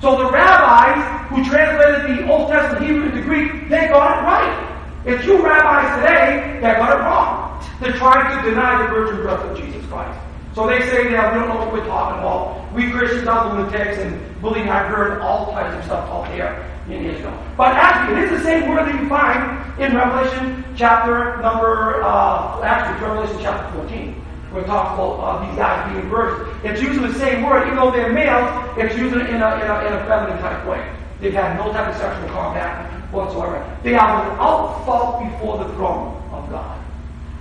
So 0.00 0.16
the 0.16 0.30
rabbis 0.30 1.28
who 1.28 1.44
translated 1.44 2.18
the 2.18 2.32
Old 2.32 2.48
Testament 2.48 2.86
Hebrew 2.86 3.08
into 3.10 3.22
Greek, 3.22 3.68
they 3.68 3.88
got 3.88 4.18
it 4.18 4.22
right. 4.24 4.72
It's 5.04 5.24
you 5.26 5.36
rabbis 5.44 6.00
today 6.00 6.60
that 6.62 6.78
got 6.78 6.98
it 6.98 7.02
wrong. 7.02 7.78
They're 7.80 7.98
trying 7.98 8.36
to 8.36 8.50
deny 8.50 8.82
the 8.82 8.88
virgin 8.88 9.16
birth 9.18 9.40
of 9.40 9.56
Jesus 9.58 9.84
Christ. 9.86 10.18
So 10.54 10.66
they 10.66 10.80
say 10.80 11.10
that 11.10 11.34
we 11.34 11.40
don't 11.40 11.48
know 11.50 11.56
what 11.56 11.72
we're 11.74 11.86
talking 11.86 12.20
about. 12.20 12.72
We 12.72 12.90
Christians 12.90 13.28
are 13.28 13.52
lunatics 13.52 13.98
and 13.98 14.40
believe 14.40 14.66
I've 14.66 14.88
heard 14.88 15.20
all 15.20 15.52
kinds 15.52 15.76
of 15.76 15.84
stuff 15.84 16.08
out 16.08 16.28
there 16.30 16.72
in 16.88 17.04
Israel. 17.04 17.36
But 17.56 17.74
actually, 17.74 18.22
it 18.22 18.32
is 18.32 18.38
the 18.38 18.44
same 18.44 18.68
word 18.68 18.86
that 18.86 19.00
you 19.00 19.08
find 19.08 19.80
in 19.80 19.94
Revelation 19.94 20.64
chapter 20.76 21.40
number, 21.42 22.02
uh, 22.02 22.62
actually, 22.62 23.06
Revelation 23.06 23.38
chapter 23.40 23.78
14. 23.78 24.22
We're 24.52 24.64
talking 24.64 24.94
about 24.94 25.20
uh, 25.20 25.46
these 25.46 25.56
guys 25.56 25.92
being 25.92 26.08
virgins. 26.08 26.48
It's 26.64 26.80
using 26.80 27.02
the 27.02 27.14
same 27.18 27.42
word, 27.42 27.66
even 27.66 27.76
though 27.76 27.90
they're 27.90 28.12
males, 28.12 28.48
it's 28.78 28.96
using 28.96 29.20
it 29.20 29.28
in 29.28 29.42
a, 29.42 29.54
in 29.56 29.68
a, 29.68 29.86
in 29.86 29.92
a 29.92 30.04
feminine 30.06 30.38
type 30.38 30.66
way. 30.66 30.80
They've 31.20 31.32
had 31.32 31.56
no 31.58 31.72
type 31.72 31.92
of 31.92 32.00
sexual 32.00 32.28
contact 32.28 33.12
whatsoever. 33.12 33.78
They 33.82 33.94
are 33.94 34.30
without 34.30 34.84
fault 34.86 35.24
before 35.24 35.58
the 35.58 35.72
throne 35.74 36.16
of 36.32 36.48
God. 36.50 36.78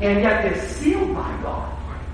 And 0.02 0.22
yet 0.22 0.44
they're 0.44 0.68
sealed 0.68 1.14
by 1.14 1.40
God 1.42 1.72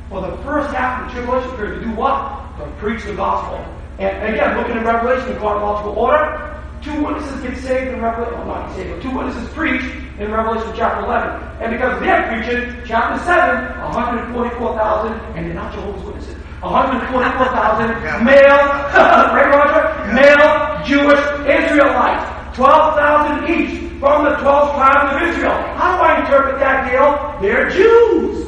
for 0.09 0.21
the 0.21 0.37
first 0.43 0.73
half 0.75 1.01
of 1.01 1.07
the 1.07 1.21
tribulation 1.21 1.55
period 1.55 1.79
to 1.79 1.85
do 1.85 1.91
what? 1.95 2.57
To 2.59 2.65
preach 2.77 3.03
the 3.03 3.15
gospel. 3.15 3.57
And 3.97 4.33
again, 4.33 4.57
looking 4.57 4.77
at 4.77 4.85
Revelation 4.85 5.31
in 5.31 5.37
chronological 5.37 5.93
order, 5.93 6.50
two 6.81 7.05
witnesses 7.05 7.41
get 7.41 7.57
saved 7.57 7.93
in 7.93 8.01
Revelation, 8.01 8.33
well, 8.39 8.47
not 8.47 8.67
get 8.67 8.75
saved, 8.75 8.89
but 8.93 9.01
two 9.01 9.17
witnesses 9.17 9.49
preach 9.53 9.81
in 10.19 10.31
Revelation 10.31 10.71
chapter 10.75 11.05
11. 11.05 11.61
And 11.61 11.71
because 11.71 11.99
they're 12.01 12.27
preaching, 12.27 12.81
chapter 12.85 13.23
7, 13.23 13.79
144,000, 13.81 15.13
and 15.37 15.45
they're 15.45 15.53
not 15.53 15.73
Jehovah's 15.73 16.03
Witnesses. 16.03 16.35
144,000 16.61 18.23
male, 18.23 18.35
right 19.33 19.49
Roger? 19.49 20.13
Male 20.13 20.85
Jewish 20.85 21.21
Israelites. 21.49 22.55
12,000 22.55 23.49
each 23.49 23.81
from 23.99 24.25
the 24.25 24.35
12 24.37 24.75
tribes 24.75 25.15
of 25.15 25.29
Israel. 25.29 25.57
How 25.77 25.97
do 25.97 26.03
I 26.03 26.19
interpret 26.21 26.59
that, 26.59 26.91
Gail? 26.91 27.41
They're 27.41 27.69
Jews. 27.69 28.47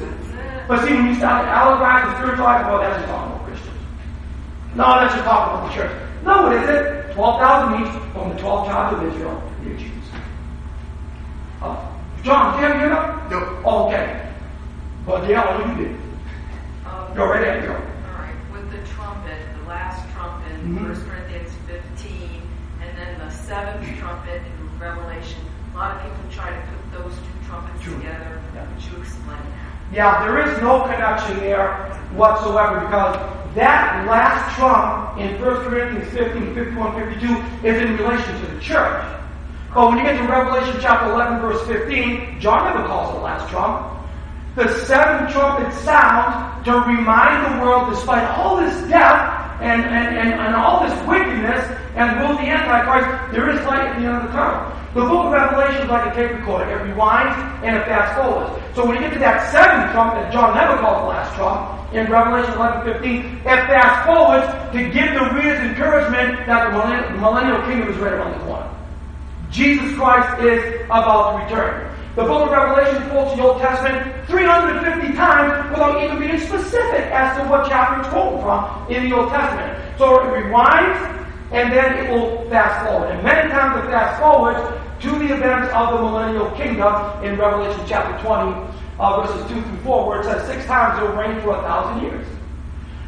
But 0.68 0.86
see, 0.86 0.94
when 0.94 1.08
you 1.08 1.16
start 1.16 1.46
allegorize 1.48 2.08
and 2.08 2.18
spiritualize, 2.18 2.66
well, 2.66 2.82
that's 2.82 2.98
just 2.98 3.10
talking 3.10 3.34
about 3.34 3.46
Christians. 3.46 3.78
No, 4.76 4.84
that's 5.00 5.14
just 5.14 5.26
talking 5.26 5.54
about 5.54 5.70
the 5.70 5.76
church. 5.76 5.94
No, 6.24 6.52
it 6.52 6.64
isn't. 6.64 7.03
12,000 7.14 7.82
each 7.86 8.12
from 8.14 8.30
the 8.30 8.36
12 8.42 8.68
tribes 8.68 8.98
of 8.98 9.14
Israel. 9.14 9.44
They're 9.64 9.76
Jews. 9.78 9.90
Uh, 11.62 11.88
John, 12.24 12.56
do 12.56 12.62
you 12.62 12.68
have 12.68 12.82
your 12.82 12.90
hand 12.96 13.32
No. 13.32 13.62
Oh, 13.66 13.88
okay. 13.88 14.30
But 15.06 15.30
yeah, 15.30 15.58
what 15.58 15.68
you 15.78 15.86
did. 15.86 15.96
Um, 16.86 17.14
Go 17.16 17.26
right 17.28 17.44
ahead, 17.44 17.66
go. 17.66 17.74
All 17.74 18.22
right, 18.22 18.36
with 18.52 18.72
the 18.72 18.80
trumpet, 18.94 19.38
the 19.62 19.70
last 19.70 20.02
trumpet, 20.16 20.52
Mhm. 20.66 20.76
1 20.82 21.10
Corinthians 21.10 21.52
15, 21.68 22.42
and 22.82 22.98
then 22.98 23.20
the 23.20 23.30
seventh 23.32 23.86
trumpet 24.00 24.42
in 24.42 24.80
Revelation. 24.80 25.40
A 25.74 25.78
lot 25.78 25.96
of 25.98 26.02
people 26.04 26.24
try 26.32 26.50
to 26.50 26.58
put 26.58 27.04
those 27.04 27.14
two 27.16 27.48
trumpets 27.50 27.82
True. 27.84 27.96
together. 27.98 28.40
Yeah. 28.56 28.62
Would 28.74 28.84
you 28.84 29.02
explain 29.02 29.38
that? 29.38 29.96
Yeah, 29.96 30.26
there 30.26 30.40
is 30.40 30.60
no 30.62 30.82
connection 30.84 31.40
there 31.40 31.74
whatsoever 32.16 32.80
because 32.82 33.16
that 33.56 34.08
last 34.08 34.56
trump 34.58 35.20
in 35.20 35.40
1 35.42 35.56
Corinthians 35.66 36.12
15, 36.14 36.56
51, 36.56 37.14
52 37.14 37.68
is 37.68 37.82
in 37.82 37.98
relation 37.98 38.42
to 38.42 38.48
the 38.54 38.60
church. 38.60 39.06
But 39.74 39.90
when 39.90 39.98
you 39.98 40.04
get 40.04 40.18
to 40.18 40.28
Revelation 40.28 40.78
chapter 40.82 41.12
11, 41.12 41.40
verse 41.40 41.68
15, 41.68 42.40
John 42.40 42.66
never 42.66 42.86
calls 42.88 43.14
the 43.16 43.22
last 43.22 43.50
trump. 43.50 43.94
The 44.56 44.70
seventh 44.86 45.34
trumpet 45.34 45.74
sounds 45.82 46.64
to 46.66 46.74
remind 46.74 47.56
the 47.56 47.66
world, 47.66 47.90
despite 47.90 48.24
all 48.38 48.58
this 48.58 48.76
death 48.88 49.62
and, 49.62 49.82
and, 49.82 50.16
and, 50.16 50.34
and 50.34 50.56
all 50.56 50.88
this 50.88 50.94
wickedness 51.08 51.66
and 51.96 52.20
will 52.20 52.38
the 52.38 52.50
Antichrist, 52.50 53.34
there 53.34 53.50
is 53.50 53.66
light 53.66 53.82
at 53.82 54.00
the 54.00 54.06
end 54.06 54.18
of 54.18 54.24
the 54.24 54.30
tunnel. 54.30 54.74
The 54.94 55.02
book 55.02 55.26
of 55.26 55.32
Revelation 55.32 55.82
is 55.84 55.90
like 55.90 56.12
a 56.12 56.16
tape 56.16 56.38
recorder. 56.38 56.70
It 56.70 56.94
rewinds 56.94 57.34
and 57.64 57.78
it 57.78 57.86
fast 57.86 58.14
forwards. 58.14 58.54
So 58.76 58.86
when 58.86 58.96
you 58.96 59.02
get 59.02 59.14
to 59.14 59.20
that 59.20 59.52
seventh 59.52 59.92
trump 59.92 60.14
that 60.14 60.32
John 60.32 60.54
never 60.54 60.78
calls 60.78 61.02
the 61.02 61.10
last 61.10 61.36
trump, 61.36 61.83
in 61.94 62.10
Revelation 62.10 62.54
11, 62.54 62.94
15, 62.94 63.26
it 63.26 63.44
fast 63.46 64.06
forwards 64.06 64.50
to 64.74 64.80
give 64.90 65.14
the 65.14 65.30
readers 65.36 65.60
encouragement 65.60 66.46
that 66.48 66.66
the 66.66 66.72
millennial, 66.78 67.20
millennial 67.22 67.62
kingdom 67.68 67.90
is 67.90 67.98
right 67.98 68.14
around 68.14 68.40
the 68.40 68.46
corner. 68.46 68.70
Jesus 69.52 69.94
Christ 69.96 70.42
is 70.42 70.82
about 70.86 71.38
to 71.38 71.44
return. 71.46 71.94
The 72.16 72.24
book 72.24 72.46
of 72.46 72.52
Revelation 72.52 73.10
quotes 73.10 73.36
the 73.36 73.44
Old 73.44 73.62
Testament 73.62 74.26
350 74.28 75.14
times 75.14 75.70
without 75.70 76.04
even 76.04 76.20
being 76.20 76.40
specific 76.40 77.06
as 77.14 77.38
to 77.38 77.48
what 77.50 77.70
chapter 77.70 78.02
it's 78.02 78.10
quoting 78.10 78.42
from 78.42 78.90
in 78.90 79.10
the 79.10 79.16
Old 79.16 79.30
Testament. 79.30 79.78
So 79.98 80.22
it 80.22 80.44
rewinds 80.46 80.98
and 81.52 81.72
then 81.72 82.06
it 82.06 82.10
will 82.10 82.50
fast 82.50 82.86
forward. 82.86 83.12
And 83.12 83.24
many 83.24 83.50
times 83.50 83.84
it 83.84 83.92
fast 83.92 84.20
forwards 84.20 84.62
to 85.02 85.10
the 85.20 85.34
events 85.34 85.74
of 85.74 85.94
the 85.94 86.02
millennial 86.02 86.50
kingdom 86.52 86.94
in 87.24 87.38
Revelation 87.38 87.84
chapter 87.88 88.18
20, 88.26 88.74
uh, 89.00 89.22
verses 89.22 89.52
2 89.52 89.62
through 89.62 89.78
4, 89.84 90.08
where 90.08 90.22
it 90.22 90.24
says 90.26 90.48
six 90.48 90.66
times 90.66 91.02
it 91.02 91.08
will 91.08 91.16
reign 91.16 91.42
for 91.42 91.56
a 91.56 91.62
thousand 91.62 92.04
years. 92.04 92.28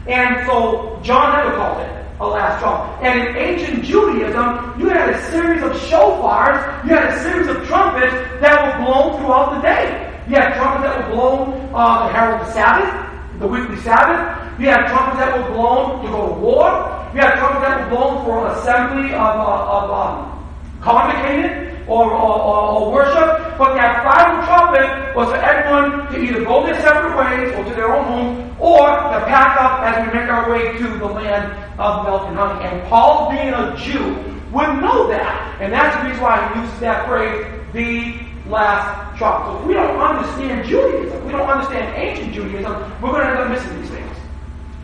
And 0.07 0.45
so 0.45 0.99
John 1.03 1.33
never 1.37 1.55
called 1.55 1.81
it 1.81 2.05
a 2.19 2.27
last 2.27 2.61
trump. 2.61 3.03
And 3.03 3.27
in 3.27 3.35
ancient 3.35 3.83
Judaism, 3.83 4.79
you 4.79 4.89
had 4.89 5.09
a 5.09 5.31
series 5.31 5.61
of 5.63 5.71
shofars, 5.73 6.83
you 6.85 6.95
had 6.95 7.13
a 7.13 7.23
series 7.23 7.47
of 7.47 7.65
trumpets 7.67 8.13
that 8.41 8.55
were 8.55 8.85
blown 8.85 9.19
throughout 9.19 9.55
the 9.55 9.61
day. 9.61 10.11
You 10.27 10.35
had 10.35 10.55
trumpets 10.55 10.83
that 10.85 11.09
were 11.09 11.15
blown 11.15 11.69
uh, 11.75 12.07
to 12.07 12.13
herald 12.13 12.41
the 12.41 12.51
Sabbath, 12.53 13.39
the 13.39 13.47
weekly 13.47 13.77
Sabbath. 13.81 14.59
You 14.59 14.67
had 14.67 14.87
trumpets 14.87 15.17
that 15.17 15.37
were 15.37 15.53
blown 15.53 16.05
to 16.05 16.11
go 16.11 16.27
to 16.27 16.33
war. 16.39 16.65
You 17.13 17.21
had 17.21 17.35
trumpets 17.35 17.61
that 17.67 17.83
were 17.83 17.97
blown 17.97 18.25
for 18.25 18.47
assembly 18.47 19.13
of, 19.13 19.19
uh, 19.19 19.77
of 19.77 19.91
um, 19.91 20.45
convocated 20.81 21.83
or, 21.87 22.11
or, 22.11 22.39
or, 22.39 22.57
or 22.71 22.91
worship. 22.91 23.44
But 23.57 23.75
that 23.75 24.03
final 24.03 24.43
trumpet 24.43 25.15
was 25.15 25.29
for 25.29 25.37
everyone 25.37 26.11
to 26.11 26.19
either 26.19 26.43
go 26.43 26.65
their 26.65 26.79
separate 26.81 27.15
ways 27.15 27.53
or 27.55 27.63
to 27.63 27.73
their 27.75 27.93
own 27.93 28.05
home 28.05 28.55
or 28.59 28.87
to 28.87 29.19
pack 29.27 29.59
up 29.61 29.79
as 29.81 30.05
we 30.05 30.19
make 30.19 30.29
our 30.29 30.49
way 30.49 30.77
to 30.77 30.87
the 30.99 31.05
land 31.05 31.51
of 31.79 32.05
milk 32.05 32.23
and 32.27 32.37
honey. 32.37 32.65
And 32.65 32.87
Paul, 32.89 33.31
being 33.31 33.53
a 33.53 33.75
Jew, 33.77 34.15
would 34.51 34.81
know 34.81 35.07
that. 35.07 35.57
And 35.61 35.71
that's 35.71 35.95
the 35.97 36.09
reason 36.09 36.23
why 36.23 36.53
he 36.53 36.61
uses 36.61 36.79
that 36.79 37.07
phrase, 37.07 37.45
the 37.73 38.49
last 38.49 39.17
trumpet. 39.17 39.51
So 39.51 39.59
if 39.59 39.65
we 39.67 39.73
don't 39.73 39.99
understand 39.99 40.67
Judaism, 40.67 41.25
we 41.25 41.31
don't 41.31 41.49
understand 41.49 41.95
ancient 41.95 42.33
Judaism, 42.33 42.73
we're 43.01 43.11
going 43.11 43.23
to 43.23 43.31
end 43.31 43.39
up 43.39 43.49
missing 43.49 43.81
these 43.81 43.89
things. 43.89 44.17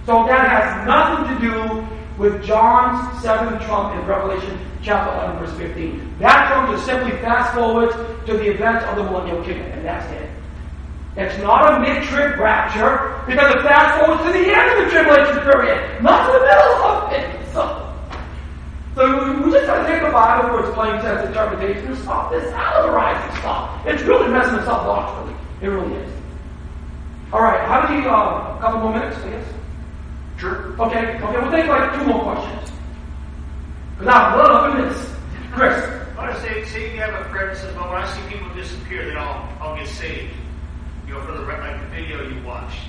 So 0.05 0.25
that 0.27 0.47
has 0.47 0.87
nothing 0.87 1.35
to 1.35 1.41
do 1.41 1.87
with 2.21 2.43
John's 2.43 3.01
seventh 3.23 3.63
trump 3.63 3.99
in 3.99 4.05
Revelation 4.05 4.59
chapter 4.83 5.11
11, 5.25 5.39
verse 5.43 5.57
15. 5.57 6.19
That 6.19 6.49
trump 6.49 6.69
just 6.69 6.85
simply 6.85 7.17
fast 7.17 7.55
forwards 7.55 7.95
to 8.27 8.33
the 8.37 8.53
events 8.53 8.85
of 8.85 8.95
the 8.95 9.03
millennial 9.03 9.43
kingdom, 9.43 9.65
and 9.71 9.83
that's 9.83 10.05
it. 10.13 10.29
It's 11.17 11.35
not 11.41 11.73
a 11.73 11.79
mid-trib 11.81 12.37
rapture 12.37 13.17
because 13.25 13.55
it 13.55 13.61
fast 13.63 13.99
forwards 13.99 14.21
to 14.21 14.31
the 14.37 14.53
end 14.53 14.69
of 14.69 14.85
the 14.85 14.91
tribulation 14.91 15.41
period, 15.41 16.03
not 16.03 16.27
to 16.27 16.37
the 16.37 16.45
middle 16.45 16.77
of 16.85 17.11
it. 17.11 17.25
So, 17.53 17.89
so 18.93 19.41
we 19.41 19.51
just 19.51 19.65
gotta 19.65 19.89
take 19.89 20.03
the 20.05 20.13
Bible 20.13 20.49
for 20.49 20.63
its 20.63 20.75
plain 20.75 21.01
sense 21.01 21.27
interpretation 21.27 21.87
and 21.87 21.97
stop 21.97 22.31
this 22.31 22.45
allegorizing 22.53 23.39
stuff. 23.41 23.81
It's 23.87 24.03
really 24.03 24.29
messing 24.29 24.59
us 24.59 24.67
up 24.67 24.85
doctrinally. 24.85 25.35
It 25.61 25.67
really 25.67 25.95
is. 25.95 26.13
All 27.33 27.41
right, 27.41 27.65
how 27.67 27.87
do 27.87 27.95
you? 27.95 28.07
Uh, 28.07 28.57
a 28.57 28.61
couple 28.61 28.79
more 28.81 28.93
minutes, 28.93 29.17
guess. 29.23 29.60
Sure. 30.41 30.73
Okay, 30.79 31.21
okay, 31.21 31.39
we'll 31.39 31.51
take 31.51 31.67
like 31.67 31.93
two 31.93 32.03
more 32.03 32.33
questions. 32.33 32.71
Because 33.99 34.07
I 34.07 34.35
love 34.35 34.75
this. 34.75 35.13
Chris. 35.51 35.85
I 36.17 36.25
want 36.25 36.35
to 36.35 36.41
say, 36.41 36.65
say 36.65 36.93
you 36.95 36.99
have 36.99 37.13
a 37.13 37.29
friend 37.29 37.51
that 37.51 37.57
says, 37.57 37.75
well, 37.75 37.91
when 37.91 38.01
I 38.01 38.11
see 38.11 38.27
people 38.27 38.51
disappear, 38.55 39.05
then 39.05 39.19
I'll, 39.19 39.47
I'll 39.61 39.77
get 39.77 39.87
saved. 39.87 40.33
You 41.05 41.13
know, 41.13 41.21
for 41.27 41.33
the, 41.33 41.41
like 41.41 41.79
the 41.81 41.95
video 41.95 42.27
you 42.27 42.41
watched. 42.43 42.79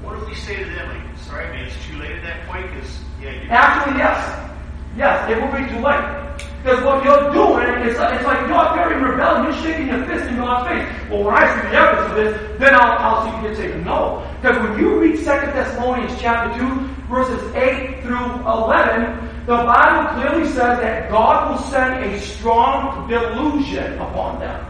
What 0.00 0.16
if 0.22 0.28
we 0.28 0.34
say 0.36 0.62
to 0.62 0.64
them, 0.64 0.88
like, 0.90 1.18
sorry, 1.18 1.48
man, 1.48 1.66
it's 1.66 1.86
too 1.86 1.98
late 1.98 2.12
at 2.12 2.22
that 2.22 2.46
point, 2.46 2.72
because, 2.72 3.00
yeah, 3.20 3.32
Actually, 3.50 3.98
yes. 3.98 4.52
Yes, 4.96 5.28
it 5.28 5.42
will 5.42 5.50
be 5.50 5.68
too 5.74 5.80
late. 5.80 6.21
Because 6.62 6.84
what 6.84 7.02
you're 7.02 7.32
doing 7.32 7.88
is 7.88 7.98
it's 7.98 8.24
like 8.24 8.46
you're 8.46 8.74
very 8.74 9.02
rebellious, 9.02 9.56
you're 9.56 9.64
shaking 9.64 9.88
your 9.88 10.06
fist 10.06 10.30
in 10.30 10.36
God's 10.36 10.68
face. 10.68 11.10
Well, 11.10 11.24
when 11.24 11.34
I 11.34 11.52
see 11.54 11.68
the 11.68 11.74
evidence 11.74 12.10
of 12.10 12.16
this, 12.16 12.60
then 12.60 12.74
I'll, 12.76 12.98
I'll 12.98 13.26
see 13.26 13.36
you 13.36 13.48
get 13.48 13.56
saved. 13.56 13.84
No. 13.84 14.24
Because 14.40 14.58
when 14.58 14.78
you 14.78 15.00
read 15.00 15.16
2 15.16 15.24
Thessalonians 15.24 16.20
chapter 16.20 16.56
2, 16.60 16.88
verses 17.10 17.54
8 17.56 18.02
through 18.02 18.46
11, 18.46 19.44
the 19.44 19.56
Bible 19.56 20.14
clearly 20.14 20.46
says 20.50 20.78
that 20.78 21.10
God 21.10 21.50
will 21.50 21.66
send 21.66 22.04
a 22.04 22.20
strong 22.20 23.08
delusion 23.08 23.98
upon 23.98 24.38
them. 24.38 24.64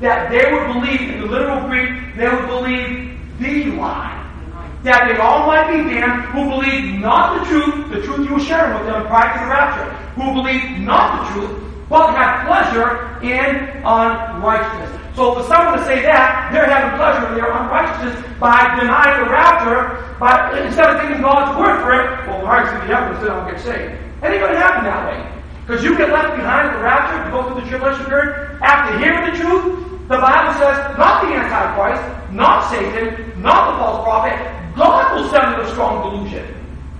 That 0.00 0.32
they 0.32 0.52
would 0.52 0.66
believe, 0.74 1.00
in 1.00 1.20
the 1.20 1.26
literal 1.26 1.68
Greek, 1.68 2.16
they 2.16 2.28
would 2.28 2.46
believe 2.48 3.16
the 3.38 3.70
lie. 3.76 4.24
That 4.82 5.08
they 5.08 5.16
all 5.18 5.46
might 5.46 5.70
be 5.70 5.94
damned 5.94 6.24
who 6.26 6.48
believe 6.48 6.98
not 7.00 7.38
the 7.38 7.44
truth, 7.46 7.90
the 7.92 8.02
truth 8.02 8.28
you 8.28 8.34
were 8.34 8.40
sharing 8.40 8.78
with 8.78 8.86
them 8.92 9.06
prior 9.06 9.32
to 9.32 9.44
the 9.44 9.50
rapture, 9.50 9.95
who 10.16 10.32
believe 10.32 10.80
not 10.80 11.28
the 11.28 11.40
truth, 11.40 11.52
but 11.88 12.16
have 12.16 12.48
pleasure 12.48 13.20
in 13.20 13.68
unrighteousness. 13.84 14.90
So 15.14 15.36
for 15.36 15.44
someone 15.44 15.78
to 15.78 15.84
say 15.84 16.02
that, 16.02 16.52
they're 16.52 16.68
having 16.68 16.96
pleasure 16.96 17.28
in 17.28 17.36
their 17.36 17.52
unrighteousness 17.52 18.16
by 18.40 18.80
denying 18.80 19.24
the 19.24 19.30
rapture, 19.30 20.00
by 20.18 20.56
instead 20.64 20.88
of 20.88 21.00
taking 21.04 21.20
God's 21.20 21.56
word 21.60 21.84
for 21.84 21.92
it, 21.92 22.04
well, 22.26 22.40
the 22.40 22.48
righteous 22.48 22.72
be 22.84 22.92
evidence 22.92 23.20
that 23.24 23.30
I'll 23.30 23.48
get 23.48 23.60
saved. 23.60 23.92
It 24.24 24.28
ain't 24.32 24.40
gonna 24.40 24.56
happen 24.56 24.84
that 24.88 25.04
way. 25.04 25.20
Because 25.64 25.84
you 25.84 25.96
get 25.96 26.08
left 26.08 26.36
behind 26.36 26.68
at 26.68 26.76
the 26.76 26.82
rapture 26.82 27.20
to 27.20 27.30
go 27.30 27.38
through 27.44 27.60
the 27.60 27.68
tribulation 27.68 28.04
period 28.06 28.56
after 28.64 28.98
hearing 28.98 29.24
the 29.28 29.36
truth. 29.36 30.08
The 30.08 30.16
Bible 30.16 30.52
says 30.56 30.76
not 30.96 31.28
the 31.28 31.36
Antichrist, 31.36 32.04
not 32.32 32.70
Satan, 32.70 33.40
not 33.42 33.72
the 33.72 33.74
false 33.84 34.04
prophet. 34.04 34.38
God 34.76 35.16
will 35.16 35.28
send 35.28 35.56
you 35.56 35.62
a 35.62 35.68
strong 35.72 36.08
delusion 36.08 36.55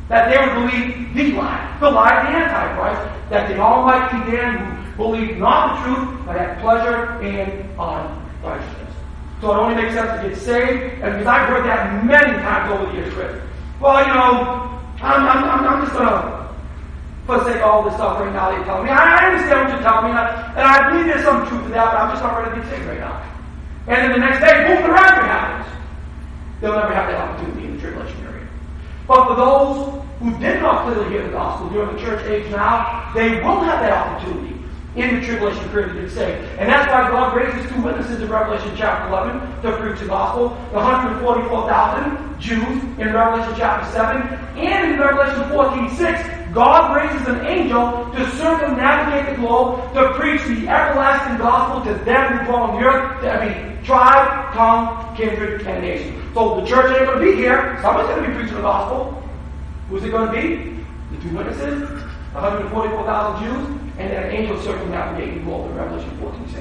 that 0.08 0.30
they 0.30 0.38
would 0.38 0.54
believe 0.54 1.14
the 1.14 1.32
lie, 1.38 1.76
the 1.80 1.90
lie 1.90 2.20
of 2.20 2.26
the 2.26 2.38
Antichrist, 2.38 3.30
that 3.30 3.48
the 3.48 3.58
Almighty 3.58 4.16
might 4.18 4.30
be 4.30 4.36
who 4.36 4.96
believe 4.96 5.36
not 5.38 5.84
the 5.84 5.94
truth, 5.94 6.26
but 6.26 6.36
have 6.36 6.58
pleasure 6.58 7.20
in 7.22 7.68
unrighteousness. 7.78 8.94
So 9.40 9.52
it 9.52 9.58
only 9.58 9.74
makes 9.82 9.94
sense 9.94 10.22
to 10.22 10.28
get 10.28 10.38
saved, 10.38 11.02
and 11.02 11.12
because 11.18 11.26
I've 11.26 11.48
heard 11.48 11.64
that 11.66 12.04
many 12.04 12.32
times 12.40 12.72
over 12.72 12.86
the 12.86 12.98
years, 12.98 13.12
Chris. 13.12 13.42
Well, 13.80 14.00
you 14.06 14.14
know, 14.14 14.80
I'm, 15.02 15.26
I'm, 15.26 15.44
I'm, 15.44 15.66
I'm 15.66 15.84
just 15.84 15.92
gonna 15.92 16.36
for 17.26 17.42
the 17.42 17.62
all 17.64 17.82
this 17.82 17.94
stuff 17.94 18.20
right 18.20 18.32
now, 18.32 18.56
they 18.56 18.62
tell 18.64 18.82
me. 18.82 18.88
I 18.88 19.26
understand 19.26 19.66
what 19.66 19.74
you're 19.74 19.82
telling 19.82 20.04
me, 20.04 20.10
and 20.10 20.18
I, 20.18 20.54
and 20.54 20.62
I 20.62 20.90
believe 20.90 21.06
there's 21.06 21.24
some 21.24 21.44
truth 21.48 21.64
to 21.64 21.68
that, 21.70 21.90
but 21.90 21.98
I'm 21.98 22.10
just 22.14 22.22
not 22.22 22.38
ready 22.38 22.54
to 22.54 22.62
get 22.62 22.70
saved 22.70 22.86
right 22.86 23.00
now. 23.00 23.18
And 23.88 23.96
then 23.98 24.12
the 24.12 24.22
next 24.26 24.38
day, 24.38 24.62
boom, 24.66 24.82
the 24.86 24.94
rapture 24.94 25.26
happens. 25.26 25.66
They'll 26.60 26.78
never 26.78 26.94
have 26.94 27.10
that 27.10 27.20
opportunity 27.20 27.66
in 27.66 27.74
the 27.74 27.80
tribulation. 27.82 28.25
But 29.06 29.28
for 29.28 29.36
those 29.36 30.02
who 30.20 30.38
did 30.38 30.60
not 30.60 30.84
clearly 30.84 31.10
hear 31.10 31.24
the 31.24 31.32
gospel 31.32 31.68
during 31.70 31.94
the 31.96 32.02
church 32.02 32.24
age 32.26 32.50
now, 32.50 33.12
they 33.14 33.40
will 33.42 33.60
have 33.60 33.80
that 33.80 33.92
opportunity 33.92 34.56
in 34.96 35.20
the 35.20 35.26
tribulation 35.26 35.68
period 35.68 35.92
to 35.92 36.00
get 36.00 36.10
saved. 36.10 36.42
And 36.58 36.68
that's 36.68 36.90
why 36.90 37.08
God 37.10 37.36
raises 37.36 37.70
two 37.70 37.82
witnesses 37.82 38.22
in 38.22 38.28
Revelation 38.28 38.72
chapter 38.76 39.08
11 39.08 39.62
to 39.62 39.76
preach 39.76 40.00
the 40.00 40.06
gospel. 40.06 40.48
The 40.70 40.76
144,000 40.76 42.40
Jews 42.40 42.82
in 42.98 43.12
Revelation 43.12 43.54
chapter 43.56 43.92
7. 43.92 44.22
And 44.56 44.92
in 44.92 44.98
Revelation 44.98 45.48
14, 45.50 45.96
6, 45.96 46.36
God 46.54 46.96
raises 46.96 47.28
an 47.28 47.44
angel 47.44 48.10
to 48.14 48.30
circumnavigate 48.36 49.36
the 49.36 49.42
globe 49.42 49.92
to 49.92 50.14
preach 50.14 50.40
the 50.44 50.66
everlasting 50.66 51.36
gospel 51.36 51.92
to 51.92 52.04
them 52.04 52.38
who 52.38 52.46
dwell 52.46 52.62
on 52.62 52.80
the 52.80 52.86
earth, 52.86 53.20
to 53.20 53.30
every 53.30 53.84
tribe, 53.84 54.54
tongue, 54.54 55.14
kindred, 55.14 55.66
and 55.66 55.82
nation. 55.82 56.25
So 56.36 56.60
the 56.60 56.66
church 56.66 56.94
ain't 56.94 57.06
going 57.06 57.18
to 57.18 57.24
be 57.24 57.34
here. 57.34 57.78
Someone's 57.80 58.08
going 58.10 58.22
to 58.22 58.28
be 58.28 58.34
preaching 58.34 58.56
the 58.56 58.60
gospel. 58.60 59.22
Who's 59.88 60.04
it 60.04 60.10
going 60.10 60.26
to 60.26 60.32
be? 60.38 60.84
The 61.16 61.22
two 61.22 61.34
witnesses, 61.34 61.88
144,000 62.36 63.42
Jews, 63.42 63.66
and 63.96 64.10
then 64.10 64.22
an 64.24 64.30
angel 64.32 64.60
circumnavigating 64.60 65.38
the 65.38 65.44
globe 65.44 65.70
in 65.70 65.76
Revelation 65.78 66.14
14, 66.18 66.46
6. 66.50 66.60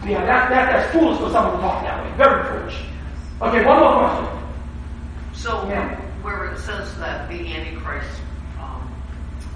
So 0.00 0.08
yeah, 0.08 0.24
that, 0.24 0.48
that, 0.48 0.72
that's 0.72 0.92
foolish 0.94 1.18
for 1.18 1.28
someone 1.28 1.56
to 1.56 1.60
talk 1.60 1.82
that 1.82 2.02
way. 2.06 2.16
Very 2.16 2.42
foolish. 2.48 2.84
Okay, 3.42 3.66
one 3.66 3.80
more 3.80 3.98
question. 3.98 4.48
So 5.34 5.68
Yeah. 5.68 5.94
where 6.22 6.46
it 6.46 6.58
says 6.58 6.96
that 6.96 7.28
the 7.28 7.52
Antichrist, 7.52 8.08
um, 8.58 8.90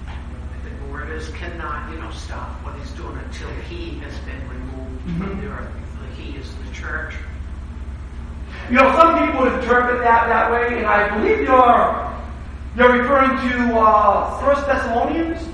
I 0.07 0.63
think 0.63 0.77
the 0.85 0.93
word 0.93 1.09
is 1.09 1.29
cannot, 1.29 1.91
you 1.91 1.97
know, 1.97 2.11
stop 2.11 2.63
what 2.63 2.75
he's 2.75 2.91
doing 2.91 3.17
until 3.17 3.49
he 3.67 3.97
has 4.01 4.13
been 4.19 4.47
removed 4.47 5.01
Mhm. 5.07 5.17
from 5.17 5.41
the 5.41 5.47
earth. 5.47 5.71
He 6.15 6.37
is 6.37 6.53
the 6.63 6.71
church. 6.71 7.15
You 8.71 8.77
know, 8.77 8.89
some 8.95 9.19
people 9.19 9.41
would 9.41 9.53
interpret 9.61 9.99
that 9.99 10.27
that 10.29 10.49
way, 10.49 10.77
and 10.77 10.85
I 10.87 11.13
believe 11.17 11.41
you're 11.41 12.07
you're 12.77 13.01
referring 13.01 13.35
to 13.51 13.77
uh, 13.77 14.39
First 14.39 14.65
Thessalonians, 14.65 15.45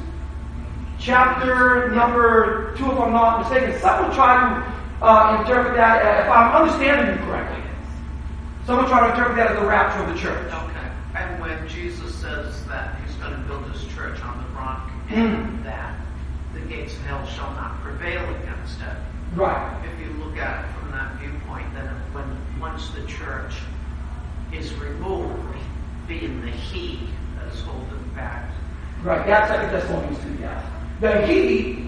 chapter 1.00 1.90
number 1.96 2.76
two, 2.78 2.86
if 2.92 3.00
I'm 3.00 3.12
not 3.14 3.40
mistaken. 3.40 3.74
Someone 3.82 4.14
try 4.14 4.38
to 4.38 5.04
uh, 5.04 5.42
interpret 5.42 5.76
that, 5.78 6.06
uh, 6.06 6.26
if 6.26 6.30
I'm 6.30 6.62
understanding 6.62 7.18
you 7.18 7.26
correctly. 7.26 7.64
Someone 8.68 8.86
try 8.88 9.08
to 9.08 9.10
interpret 9.10 9.38
that 9.38 9.52
as 9.54 9.60
the 9.60 9.66
rapture 9.66 10.04
of 10.04 10.14
the 10.14 10.20
church. 10.22 10.54
Okay. 10.54 10.92
And 11.16 11.42
when 11.42 11.68
Jesus 11.68 12.14
says 12.14 12.64
that 12.68 13.00
he's 13.02 13.16
going 13.16 13.32
to 13.32 13.40
build 13.48 13.66
his 13.72 13.84
church 13.96 14.22
on 14.22 14.38
the 14.38 14.50
rock, 14.60 14.92
Mm. 15.10 15.16
and 15.16 15.66
that 15.66 15.96
the 16.54 16.60
gates 16.60 16.94
of 16.94 17.02
hell 17.06 17.26
shall 17.26 17.50
not 17.54 17.82
prevail 17.82 18.22
against 18.36 18.80
it. 18.82 18.98
Right. 19.36 19.74
If 19.86 20.06
you 20.06 20.14
look 20.24 20.38
at 20.38 20.66
it 20.66 20.72
from 20.78 20.92
that 20.92 21.16
viewpoint, 21.20 21.74
then 21.74 21.88
when 22.12 22.26
once 22.60 22.90
the 22.90 23.02
church 23.06 23.54
is 24.54 24.74
removed, 24.76 25.58
being 26.08 26.42
the 26.42 26.52
he 26.52 27.00
that 27.38 27.54
is 27.54 27.62
holding 27.62 28.10
back, 28.16 28.50
Right. 29.04 29.26
That's 29.28 29.50
Second 29.52 29.72
Thessalonians 29.72 30.24
two. 30.24 30.42
Yeah. 30.42 30.70
The 31.02 31.26
he 31.28 31.88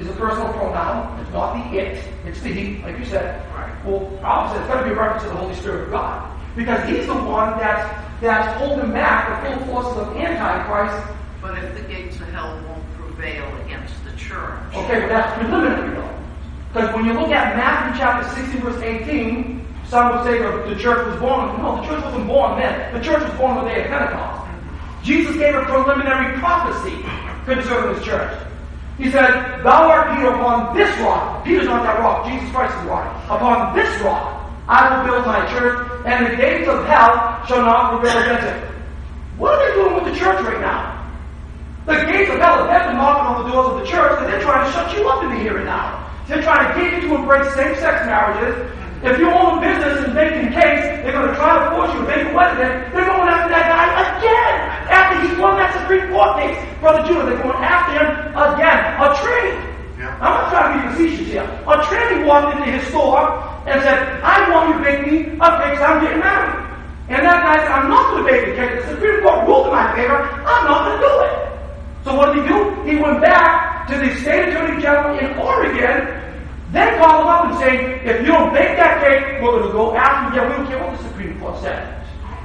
is 0.00 0.08
a 0.08 0.12
personal 0.14 0.50
pronoun. 0.54 1.20
It's 1.20 1.30
not 1.30 1.52
the 1.70 1.78
it. 1.78 2.02
It's 2.24 2.40
the 2.40 2.48
he, 2.48 2.82
like 2.82 2.98
you 2.98 3.04
said. 3.04 3.44
Right. 3.54 3.70
Well, 3.84 4.10
obviously, 4.22 4.64
it's 4.64 4.72
got 4.72 4.80
to 4.82 4.86
be 4.88 4.94
a 4.94 4.98
reference 4.98 5.24
to 5.24 5.28
the 5.28 5.36
Holy 5.36 5.54
Spirit 5.56 5.82
of 5.84 5.90
God 5.90 6.40
because 6.56 6.88
He's 6.88 7.06
the 7.06 7.14
one 7.14 7.58
that's 7.58 7.84
that's 8.22 8.58
holding 8.58 8.92
back 8.92 9.42
the 9.44 9.56
full 9.56 9.66
forces 9.66 9.98
of 9.98 10.16
Antichrist. 10.16 11.06
but 11.42 11.58
if 11.58 11.74
the 11.76 11.82
gates 11.82 12.16
of 12.16 12.28
hell 12.30 12.58
won't 12.66 12.92
prevail 12.94 13.44
against 13.66 13.92
the 14.04 14.12
church, 14.16 14.58
Okay, 14.74 15.00
but 15.00 15.08
that's 15.08 15.38
preliminary 15.38 15.94
though, 15.96 16.18
because 16.72 16.94
when 16.94 17.04
you 17.04 17.12
look 17.12 17.30
at 17.30 17.56
Matthew 17.56 18.00
chapter 18.00 18.26
16, 18.40 18.60
verse 18.62 18.80
18, 18.82 19.61
some 19.92 20.16
would 20.16 20.24
say 20.24 20.40
the, 20.40 20.80
church 20.80 21.04
was 21.04 21.20
born. 21.20 21.52
No, 21.60 21.76
the 21.76 21.84
church 21.84 22.02
wasn't 22.02 22.26
born 22.26 22.58
then. 22.58 22.94
The 22.96 23.00
church 23.04 23.20
was 23.28 23.36
born 23.36 23.58
on 23.60 23.64
the 23.68 23.70
day 23.76 23.84
of 23.84 23.88
Pentecost. 23.92 24.40
Jesus 25.04 25.36
gave 25.36 25.54
a 25.54 25.68
preliminary 25.68 26.32
prophecy 26.40 26.96
concerning 27.44 27.94
his 27.94 28.02
church. 28.02 28.32
He 28.96 29.12
said, 29.12 29.60
Thou 29.60 29.92
art 29.92 30.16
Peter 30.16 30.32
upon 30.32 30.74
this 30.74 30.88
rock. 31.00 31.44
Peter's 31.44 31.66
not 31.66 31.84
that 31.84 32.00
rock. 32.00 32.24
Jesus 32.24 32.48
Christ 32.56 32.72
is 32.72 32.80
the 32.84 32.88
rock. 32.88 33.04
Upon 33.28 33.76
this 33.76 33.92
rock 34.00 34.48
I 34.64 34.80
will 34.88 35.12
build 35.12 35.26
my 35.26 35.44
church, 35.52 35.76
and 36.06 36.24
the 36.24 36.36
gates 36.40 36.68
of 36.72 36.86
hell 36.86 37.44
shall 37.44 37.60
not 37.60 37.92
prevail 37.92 38.16
against 38.16 38.48
it. 38.48 38.64
What 39.36 39.52
are 39.52 39.60
they 39.60 39.74
doing 39.76 39.92
with 39.92 40.08
the 40.08 40.18
church 40.18 40.40
right 40.40 40.60
now? 40.64 41.04
The 41.84 42.00
gates 42.08 42.32
of 42.32 42.40
hell 42.40 42.64
have 42.64 42.88
been 42.88 42.96
knocking 42.96 43.28
on 43.28 43.44
the 43.44 43.52
doors 43.52 43.76
of 43.76 43.80
the 43.84 43.86
church, 43.92 44.24
and 44.24 44.32
they're 44.32 44.40
trying 44.40 44.64
to 44.64 44.72
shut 44.72 44.88
you 44.96 45.04
up 45.04 45.22
in 45.22 45.36
the 45.36 45.36
here 45.36 45.58
and 45.58 45.66
now. 45.66 46.08
They're 46.28 46.40
trying 46.40 46.64
to 46.64 46.80
get 46.80 47.02
you 47.02 47.08
to 47.10 47.14
embrace 47.16 47.52
same-sex 47.52 48.06
marriages. 48.08 48.72
If 49.02 49.18
you 49.18 49.26
own 49.30 49.58
a 49.58 49.60
business 49.60 50.06
and 50.06 50.14
making 50.14 50.54
case, 50.54 51.02
they're 51.02 51.10
going 51.10 51.26
to 51.26 51.34
try 51.34 51.58
to 51.58 51.74
force 51.74 51.90
you 51.90 52.00
to 52.00 52.06
make 52.06 52.22
a 52.22 52.32
wedding. 52.38 52.70
They're 52.94 53.02
going 53.02 53.26
after 53.26 53.50
that 53.50 53.66
guy 53.66 53.86
again. 53.98 54.54
After 54.86 55.14
he 55.26 55.28
won 55.42 55.58
that 55.58 55.74
Supreme 55.74 56.06
Court 56.14 56.38
case, 56.38 56.54
Brother 56.78 57.02
Judah, 57.10 57.26
they're 57.26 57.42
going 57.42 57.58
after 57.58 57.98
him 57.98 58.06
again. 58.30 58.78
A 59.02 59.10
tranny. 59.18 59.58
Yeah. 59.98 60.14
I'm 60.22 60.30
not 60.38 60.44
trying 60.54 60.70
to 60.70 60.76
be 60.78 60.82
facetious 60.94 61.34
here. 61.34 61.42
A 61.42 61.82
tranny 61.82 62.22
walked 62.22 62.54
into 62.54 62.70
his 62.70 62.86
store 62.94 63.26
and 63.66 63.82
said, 63.82 63.98
I 64.22 64.46
want 64.54 64.70
you 64.70 64.74
to 64.78 64.82
make 64.86 65.00
me 65.02 65.34
a 65.34 65.48
cake 65.58 65.82
I'm 65.82 65.98
getting 65.98 66.22
married. 66.22 66.62
And 67.10 67.26
that 67.26 67.42
guy 67.42 67.58
said, 67.58 67.74
I'm 67.74 67.90
not 67.90 68.06
going 68.14 68.22
to 68.22 68.30
bake 68.30 68.46
the 68.46 68.54
cake. 68.54 68.86
The 68.86 68.94
Supreme 68.94 69.18
Court 69.26 69.50
ruled 69.50 69.66
in 69.66 69.72
my 69.74 69.90
favor. 69.98 70.14
I'm 70.46 70.62
not 70.62 70.78
going 70.86 70.94
to 70.94 71.02
do 71.02 71.14
it. 71.26 71.34
So 72.06 72.14
what 72.14 72.30
did 72.30 72.46
he 72.46 72.54
do? 72.54 72.58
He 72.86 73.02
went 73.02 73.18
back 73.20 73.86
to 73.90 73.98
the 73.98 74.14
state 74.22 74.54
attorney 74.54 74.80
general 74.80 75.18
in 75.18 75.34
Oregon, 75.42 76.06
then 76.72 76.98
call 76.98 77.20
them 77.20 77.28
up 77.28 77.44
and 77.52 77.58
say, 77.60 78.00
if 78.00 78.20
you 78.24 78.32
don't 78.32 78.52
bake 78.52 78.76
that 78.80 79.04
cake, 79.04 79.42
we're 79.42 79.60
going 79.60 79.68
to 79.68 79.72
go 79.72 79.94
after 79.94 80.34
you. 80.34 80.40
Yeah, 80.40 80.48
we 80.48 80.56
don't 80.56 80.66
care 80.66 80.80
what 80.82 80.96
the 80.96 81.04
Supreme 81.04 81.38
Court 81.38 81.60
says. 81.60 81.84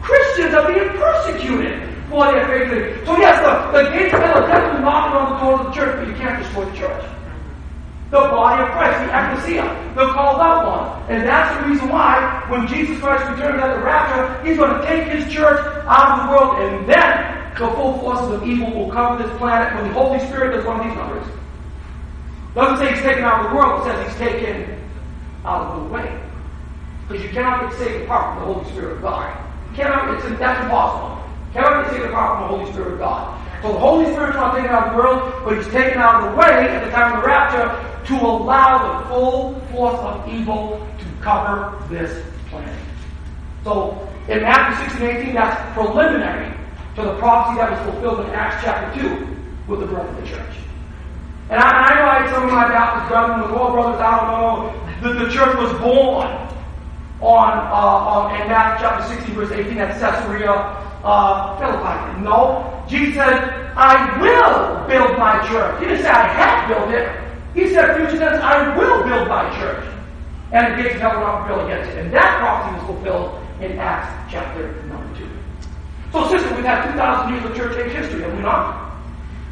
Christians 0.04 0.54
are 0.54 0.68
being 0.68 0.90
persecuted 1.00 1.88
for 2.10 2.26
their 2.32 2.48
faith. 2.48 3.06
So 3.06 3.18
yes, 3.18 3.40
the, 3.40 3.54
the 3.72 3.90
gates 3.92 4.13
of 4.13 4.20
hell 4.20 4.44
are 4.44 4.48
definitely 4.48 4.82
knocking 4.84 5.16
on 5.16 5.26
the 5.32 5.38
door 5.40 5.54
of 5.60 5.66
the 5.68 5.72
church, 5.72 5.96
but 5.96 6.08
you 6.08 6.16
can't 6.16 6.44
destroy 6.44 6.66
the 6.66 6.78
church. 6.78 7.04
The 8.12 8.20
body 8.20 8.63
of 8.63 8.70
Christ, 8.72 9.00
the 9.04 9.12
ecclesia, 9.16 9.94
the 9.96 10.08
called 10.12 10.40
out 10.40 10.63
one. 10.63 11.12
And 11.12 11.28
that's 11.28 11.60
the 11.60 11.70
reason 11.70 11.90
why, 11.90 12.44
when 12.48 12.68
Jesus 12.68 13.00
Christ 13.00 13.24
returns 13.32 13.62
at 13.63 13.76
the 13.76 13.84
rapture, 13.84 14.48
he's 14.48 14.58
going 14.58 14.76
to 14.76 14.86
take 14.88 15.08
his 15.08 15.32
church 15.34 15.60
out 15.88 16.20
of 16.20 16.28
the 16.28 16.32
world, 16.32 16.52
and 16.63 16.88
then 16.88 17.52
the 17.56 17.68
full 17.76 18.00
forces 18.00 18.32
of 18.32 18.48
evil 18.48 18.72
will 18.74 18.92
cover 18.92 19.22
this 19.22 19.32
planet 19.38 19.74
when 19.76 19.88
the 19.88 19.94
Holy 19.94 20.20
Spirit 20.28 20.56
does 20.56 20.66
one 20.66 20.80
of 20.80 20.86
these 20.86 20.96
numbers. 20.96 21.28
Doesn't 22.58 22.78
say 22.78 22.91
he's 22.91 23.04
taken 23.04 23.24
out 23.24 23.46
of 23.46 23.52
the 23.52 23.56
world, 23.56 23.82
it 23.82 23.91
says 23.91 24.08
he's 24.08 24.17
taken 24.17 24.82
out 25.46 25.62
of 25.62 25.84
the 25.84 25.93
way. 25.93 26.22
Because 27.08 27.24
you 27.24 27.30
cannot 27.30 27.70
get 27.70 27.78
saved 27.78 28.06
apart 28.06 28.34
from 28.34 28.48
the 28.48 28.54
Holy 28.54 28.72
Spirit 28.72 28.98
of 28.98 29.02
God. 29.04 29.46
You 29.70 29.76
cannot, 29.76 30.15
it's, 30.15 30.39
that's 30.39 30.63
impossible. 30.63 31.24
You 31.46 31.54
cannot 31.54 31.84
get 31.84 31.93
saved 31.93 32.06
apart 32.06 32.39
from 32.39 32.41
the 32.41 32.58
Holy 32.58 32.72
Spirit 32.74 32.93
of 32.93 33.00
God. 33.00 33.62
So 33.62 33.74
the 33.74 33.78
Holy 33.78 34.06
Spirit's 34.12 34.38
not 34.38 34.56
taken 34.56 34.72
out 34.72 34.88
of 34.88 34.93
the 34.93 34.98
world, 34.98 35.34
but 35.46 35.56
he's 35.56 35.67
taken 35.67 36.00
out 36.02 36.24
of 36.24 36.32
the 36.32 36.38
way 36.38 36.67
at 36.67 36.84
the 36.84 36.89
time 36.89 37.13
of 37.13 37.22
the 37.22 37.28
rapture 37.28 38.06
to 38.08 38.26
allow 38.26 39.02
the 39.04 39.10
full 39.10 39.62
force 39.72 40.00
of 40.00 40.28
evil 40.28 40.84
to 40.98 41.06
cover 41.22 41.78
this 41.89 42.26
planet. 42.50 42.74
So 43.65 44.10
in 44.28 44.41
Matthew 44.41 44.89
16 44.89 45.08
18, 45.08 45.34
that's 45.36 45.74
preliminary 45.76 46.58
to 46.96 47.04
the 47.04 47.15
prophecy 47.20 47.60
that 47.60 47.70
was 47.70 47.93
fulfilled 47.93 48.26
in 48.28 48.34
Acts 48.34 48.63
chapter 48.63 49.00
2. 49.00 49.28
with 49.67 49.82
the 49.82 49.86
birth 49.86 50.10
of 50.10 50.15
the 50.22 50.28
church. 50.28 50.67
And 51.50 51.60
I, 51.60 51.96
know 51.96 52.06
I 52.06 52.20
had 52.20 52.30
some 52.34 52.44
of 52.44 52.52
my 52.52 52.68
Baptist 52.68 53.08
brethren 53.08 53.42
with 53.42 53.52
all 53.52 53.72
brothers, 53.72 54.02
I 54.02 54.20
don't 54.20 54.32
know, 54.36 54.78
the, 55.02 55.26
the 55.26 55.32
church 55.32 55.56
was 55.56 55.72
born 55.80 56.28
on, 57.22 57.52
uh, 57.72 58.12
on 58.12 58.42
in 58.42 58.48
Matthew 58.50 58.88
chapter 58.88 59.16
16, 59.16 59.36
verse 59.36 59.52
18 59.52 59.78
at 59.78 60.00
Caesarea 60.00 60.52
uh, 61.04 61.56
Philippi. 61.58 62.22
No, 62.22 62.84
Jesus 62.88 63.16
said, 63.16 63.74
I 63.78 63.96
will 64.20 64.88
build 64.88 65.18
my 65.18 65.40
church. 65.48 65.80
He 65.80 65.86
didn't 65.88 66.04
say 66.04 66.10
I 66.10 66.28
have 66.28 66.68
built 66.68 66.92
it. 66.92 67.08
He 67.54 67.74
said, 67.74 67.96
future 67.96 68.20
tense, 68.20 68.44
I 68.44 68.76
will 68.78 69.04
build 69.08 69.28
my 69.30 69.48
church. 69.58 69.86
And 70.52 70.74
the 70.74 70.84
gates 70.84 70.96
of 70.96 71.02
hell 71.02 71.16
will 71.16 71.28
not 71.28 71.46
prevail 71.46 71.66
against 71.66 71.92
it. 71.92 71.98
And 72.00 72.14
that 72.14 72.40
prophecy 72.40 72.76
was 72.76 72.86
fulfilled 72.86 73.44
in 73.62 73.80
Acts 73.80 74.32
chapter 74.32 74.84
number 74.84 75.18
2. 75.18 75.30
So, 76.12 76.28
sister, 76.30 76.54
we've 76.56 76.66
had 76.66 76.92
2,000 76.92 77.34
years 77.34 77.46
of 77.46 77.56
church 77.56 77.78
age 77.78 77.92
history, 77.96 78.22
have 78.22 78.34
we 78.34 78.42
not? 78.42 78.87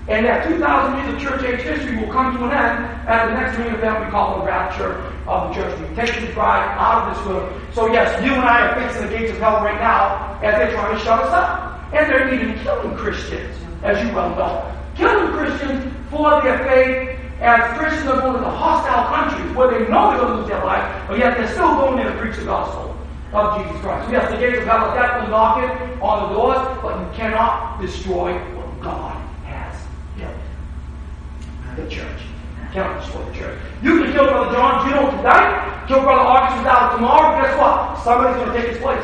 And 0.08 0.26
that 0.26 0.48
2,000 0.48 0.62
years 1.00 1.14
of 1.14 1.20
church 1.20 1.44
age 1.44 1.62
history 1.62 1.98
will 1.98 2.14
come 2.14 2.38
to 2.38 2.46
an 2.46 2.52
end 2.52 2.86
at 3.10 3.26
the 3.26 3.34
next 3.34 3.58
main 3.58 3.74
event 3.74 4.06
we 4.06 4.12
call 4.12 4.40
the 4.40 4.46
rapture 4.46 5.02
of 5.26 5.50
the 5.50 5.56
church. 5.56 5.80
We 5.80 5.96
take 5.96 6.14
the 6.22 6.32
bride 6.34 6.78
out 6.78 7.10
of 7.10 7.18
this 7.18 7.26
world. 7.26 7.62
So 7.74 7.92
yes, 7.92 8.14
you 8.24 8.32
and 8.34 8.42
I 8.42 8.68
are 8.68 8.76
facing 8.76 9.10
the 9.10 9.18
gates 9.18 9.32
of 9.32 9.40
hell 9.40 9.64
right 9.66 9.82
now 9.82 10.40
as 10.44 10.54
they're 10.56 10.72
trying 10.74 10.96
to 10.96 11.04
shut 11.04 11.22
us 11.22 11.34
up. 11.34 11.82
And 11.92 12.12
they're 12.12 12.34
even 12.34 12.60
killing 12.60 12.96
Christians, 12.96 13.56
as 13.82 14.06
you 14.06 14.14
well 14.14 14.30
know. 14.36 14.72
Killing 14.96 15.34
Christians 15.34 15.92
for 16.12 16.40
their 16.42 16.60
faith 16.68 17.20
as 17.42 17.78
Christians 17.78 18.08
are 18.08 18.22
going 18.22 18.44
to 18.44 18.50
hostile 18.50 19.06
countries 19.10 19.56
where 19.56 19.72
they 19.72 19.90
know 19.90 20.12
they're 20.12 20.20
going 20.20 20.34
to 20.34 20.40
lose 20.40 20.48
their 20.48 20.64
life, 20.64 21.08
but 21.08 21.18
yet 21.18 21.36
they're 21.36 21.50
still 21.50 21.76
going 21.76 21.98
there 21.98 22.12
to 22.12 22.20
preach 22.20 22.36
the 22.38 22.46
gospel 22.46 22.96
of 23.34 23.58
Jesus 23.62 23.82
Christ. 23.82 24.12
Yes, 24.12 24.32
the 24.32 24.38
gates 24.38 24.60
of 24.60 24.66
hell 24.66 24.86
are 24.86 24.96
definitely 24.96 25.32
knocking 25.32 26.02
on 26.02 26.30
the 26.30 26.36
doors, 26.36 26.78
but 26.82 27.00
you 27.00 27.18
cannot 27.18 27.82
destroy 27.82 28.38
God. 28.82 29.25
The 31.76 31.90
church. 31.90 32.22
You 32.58 32.68
cannot 32.72 33.02
destroy 33.02 33.26
the 33.26 33.34
church. 33.38 33.60
You 33.84 34.04
can 34.04 34.14
kill 34.14 34.26
Brother 34.28 34.56
John 34.56 34.88
Gino 34.88 35.12
tonight, 35.12 35.86
kill 35.88 36.02
Brother 36.02 36.22
Augustus 36.22 36.66
out 36.68 36.96
tomorrow, 36.96 37.42
guess 37.42 37.58
what? 37.60 38.04
Somebody's 38.04 38.38
going 38.38 38.54
to 38.54 38.58
take 38.62 38.70
his 38.72 38.82
place. 38.82 39.04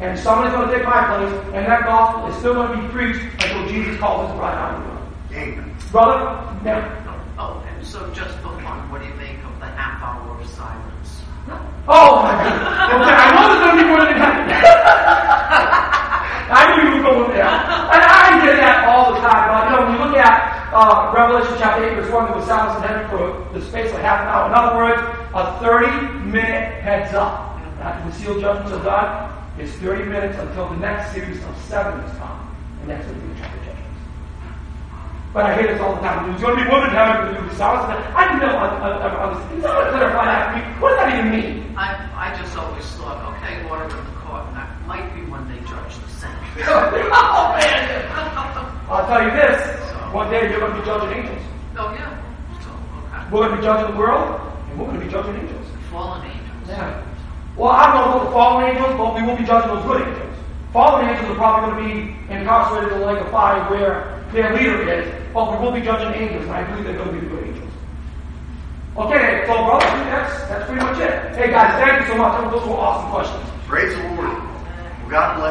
And 0.00 0.18
somebody's 0.18 0.52
going 0.52 0.68
to 0.68 0.74
take 0.76 0.84
my 0.84 1.06
place, 1.08 1.32
and 1.54 1.66
that 1.66 1.84
gospel 1.84 2.28
is 2.30 2.36
still 2.38 2.54
going 2.54 2.76
to 2.76 2.82
be 2.86 2.92
preached 2.92 3.20
until 3.42 3.66
Jesus 3.68 3.98
calls 3.98 4.28
his 4.30 4.38
bride 4.38 4.54
out 4.54 4.74
of 4.74 4.82
the 4.82 4.88
world. 4.88 5.06
Amen. 5.32 5.76
Brother, 5.90 6.60
now, 6.62 6.98
Oh, 7.38 7.62
and 7.70 7.86
so 7.86 8.02
just 8.12 8.34
for 8.42 8.50
fun, 8.66 8.90
what 8.90 8.98
do 9.00 9.06
you 9.06 9.14
make 9.14 9.38
of 9.46 9.54
the 9.62 9.66
half 9.66 10.02
hour 10.02 10.34
of 10.34 10.42
silence? 10.50 11.22
Oh 11.86 12.18
my 12.18 12.34
God. 12.34 12.98
Okay, 12.98 13.14
I 13.14 13.30
know 13.30 13.46
there's 13.46 13.62
going 13.62 13.78
to 13.78 13.78
be 13.78 13.86
more 13.88 14.02
than 14.02 14.18
that. 14.18 14.42
I 16.50 16.74
knew 16.74 16.82
you 16.82 16.98
were 16.98 17.06
going 17.06 17.30
there. 17.30 17.46
And 17.46 18.02
I 18.02 18.42
get 18.42 18.58
that 18.58 18.90
all 18.90 19.14
the 19.14 19.22
time. 19.22 19.54
But, 19.54 19.62
you 19.64 19.70
know, 19.70 19.80
when 19.86 19.94
you 19.94 20.02
look 20.02 20.18
at 20.18 20.34
uh, 20.74 21.14
Revelation 21.14 21.54
chapter 21.62 21.86
8, 22.38 22.46
verse 22.46 22.46
1, 22.46 22.46
there 22.46 22.46
was 22.46 22.46
silence 22.46 22.76
in 22.76 22.88
heaven 22.88 23.10
for 23.10 23.58
the 23.58 23.64
space 23.66 23.90
of 23.92 24.00
half 24.00 24.20
an 24.22 24.28
hour. 24.28 24.46
In 24.46 24.54
other 24.54 24.76
words, 24.76 25.02
a 25.34 25.58
30 25.60 26.30
minute 26.30 26.82
heads 26.82 27.14
up. 27.14 27.44
After 27.80 28.10
the 28.10 28.16
sealed 28.16 28.40
judgments 28.40 28.72
of 28.72 28.82
God, 28.82 29.30
it's 29.58 29.72
30 29.78 30.04
minutes 30.10 30.38
until 30.38 30.68
the 30.68 30.76
next 30.76 31.12
series 31.12 31.42
of 31.44 31.56
seven 31.68 32.00
is 32.00 32.18
come. 32.18 32.56
And 32.82 32.90
that's 32.90 33.06
going 33.06 33.20
to 33.20 33.26
be 33.26 33.32
the 33.34 33.40
judgments. 33.40 33.68
But 35.32 35.44
I 35.44 35.60
hear 35.60 35.72
this 35.72 35.80
all 35.80 35.94
the 35.94 36.00
time. 36.00 36.30
There's 36.30 36.40
going 36.40 36.56
to 36.58 36.64
be 36.64 36.70
women 36.70 36.90
having 36.90 37.34
to 37.34 37.40
do 37.40 37.48
the 37.48 37.54
silence. 37.54 37.86
I 38.16 38.26
didn't 38.26 38.48
know. 38.48 38.56
I, 38.56 39.26
was, 39.28 39.38
can 39.52 39.60
someone 39.60 39.90
clarify 39.92 40.24
that 40.24 40.42
for 40.50 40.56
me? 40.56 40.80
What 40.80 40.88
does 40.96 40.98
that 40.98 41.08
even 41.14 41.30
mean? 41.30 41.76
I, 41.76 41.94
I 42.16 42.34
just 42.40 42.56
always 42.56 42.84
thought, 42.96 43.20
okay, 43.36 43.62
order 43.68 43.84
in 43.84 43.92
the 43.92 44.18
court, 44.24 44.48
and 44.48 44.56
that 44.56 44.72
might 44.88 45.06
be 45.14 45.22
when 45.30 45.46
they 45.46 45.60
judge 45.68 45.94
the 46.00 46.08
saints. 46.16 46.48
oh 46.66 47.54
man! 47.54 48.08
I'll 48.88 49.06
tell 49.06 49.22
you 49.22 49.30
this: 49.30 49.60
one 50.12 50.30
day 50.30 50.50
you're 50.50 50.60
going 50.60 50.72
to 50.72 50.80
be 50.80 50.86
judging 50.86 51.12
angels. 51.12 51.44
Oh, 51.76 51.92
yeah. 51.92 52.07
So, 53.30 53.36
okay. 53.36 53.48
We're 53.48 53.48
going 53.48 53.50
to 53.50 53.56
be 53.56 53.62
judging 53.62 53.94
the 53.94 53.98
world, 53.98 54.40
and 54.70 54.78
we're 54.78 54.86
going 54.86 55.00
to 55.00 55.04
be 55.06 55.12
judging 55.12 55.34
angels. 55.36 55.66
Fallen 55.90 56.24
angels. 56.24 56.68
Yeah. 56.68 57.04
Well, 57.56 57.70
I 57.70 57.92
don't 57.92 58.04
know 58.04 58.12
about 58.12 58.24
the 58.24 58.32
fallen 58.32 58.70
angels, 58.70 58.94
but 58.96 59.14
we 59.14 59.22
will 59.22 59.36
be 59.36 59.44
judging 59.44 59.74
those 59.74 59.84
good 59.84 60.02
angels. 60.06 60.36
Fallen 60.72 61.08
angels 61.08 61.30
are 61.30 61.34
probably 61.34 61.70
going 61.70 61.76
to 61.76 61.94
be 61.94 62.32
incarcerated 62.32 62.92
in 62.92 63.00
the 63.00 63.06
lake 63.06 63.20
of 63.20 63.30
fire 63.30 63.64
where 63.70 64.24
their 64.32 64.54
leader 64.54 64.88
is, 64.88 65.08
but 65.32 65.50
we 65.50 65.64
will 65.64 65.72
be 65.72 65.80
judging 65.80 66.14
angels, 66.20 66.44
and 66.44 66.52
I 66.52 66.64
believe 66.64 66.84
they're 66.84 66.96
going 66.96 67.08
to 67.08 67.20
be 67.20 67.20
the 67.20 67.34
good 67.34 67.44
angels. 67.48 67.72
Okay, 68.96 69.44
so 69.46 69.54
brother, 69.64 69.86
that's 70.10 70.48
that's 70.48 70.66
pretty 70.66 70.82
much 70.82 70.98
it. 70.98 71.36
Hey 71.36 71.50
guys, 71.50 71.70
thank 71.78 72.02
you 72.02 72.06
so 72.12 72.18
much. 72.18 72.50
Those 72.50 72.66
were 72.66 72.74
awesome 72.74 73.10
questions. 73.10 73.46
Praise 73.66 73.94
the 73.94 74.02
Lord. 74.02 74.26
Well, 74.26 75.08
God 75.08 75.36
bless. 75.36 75.46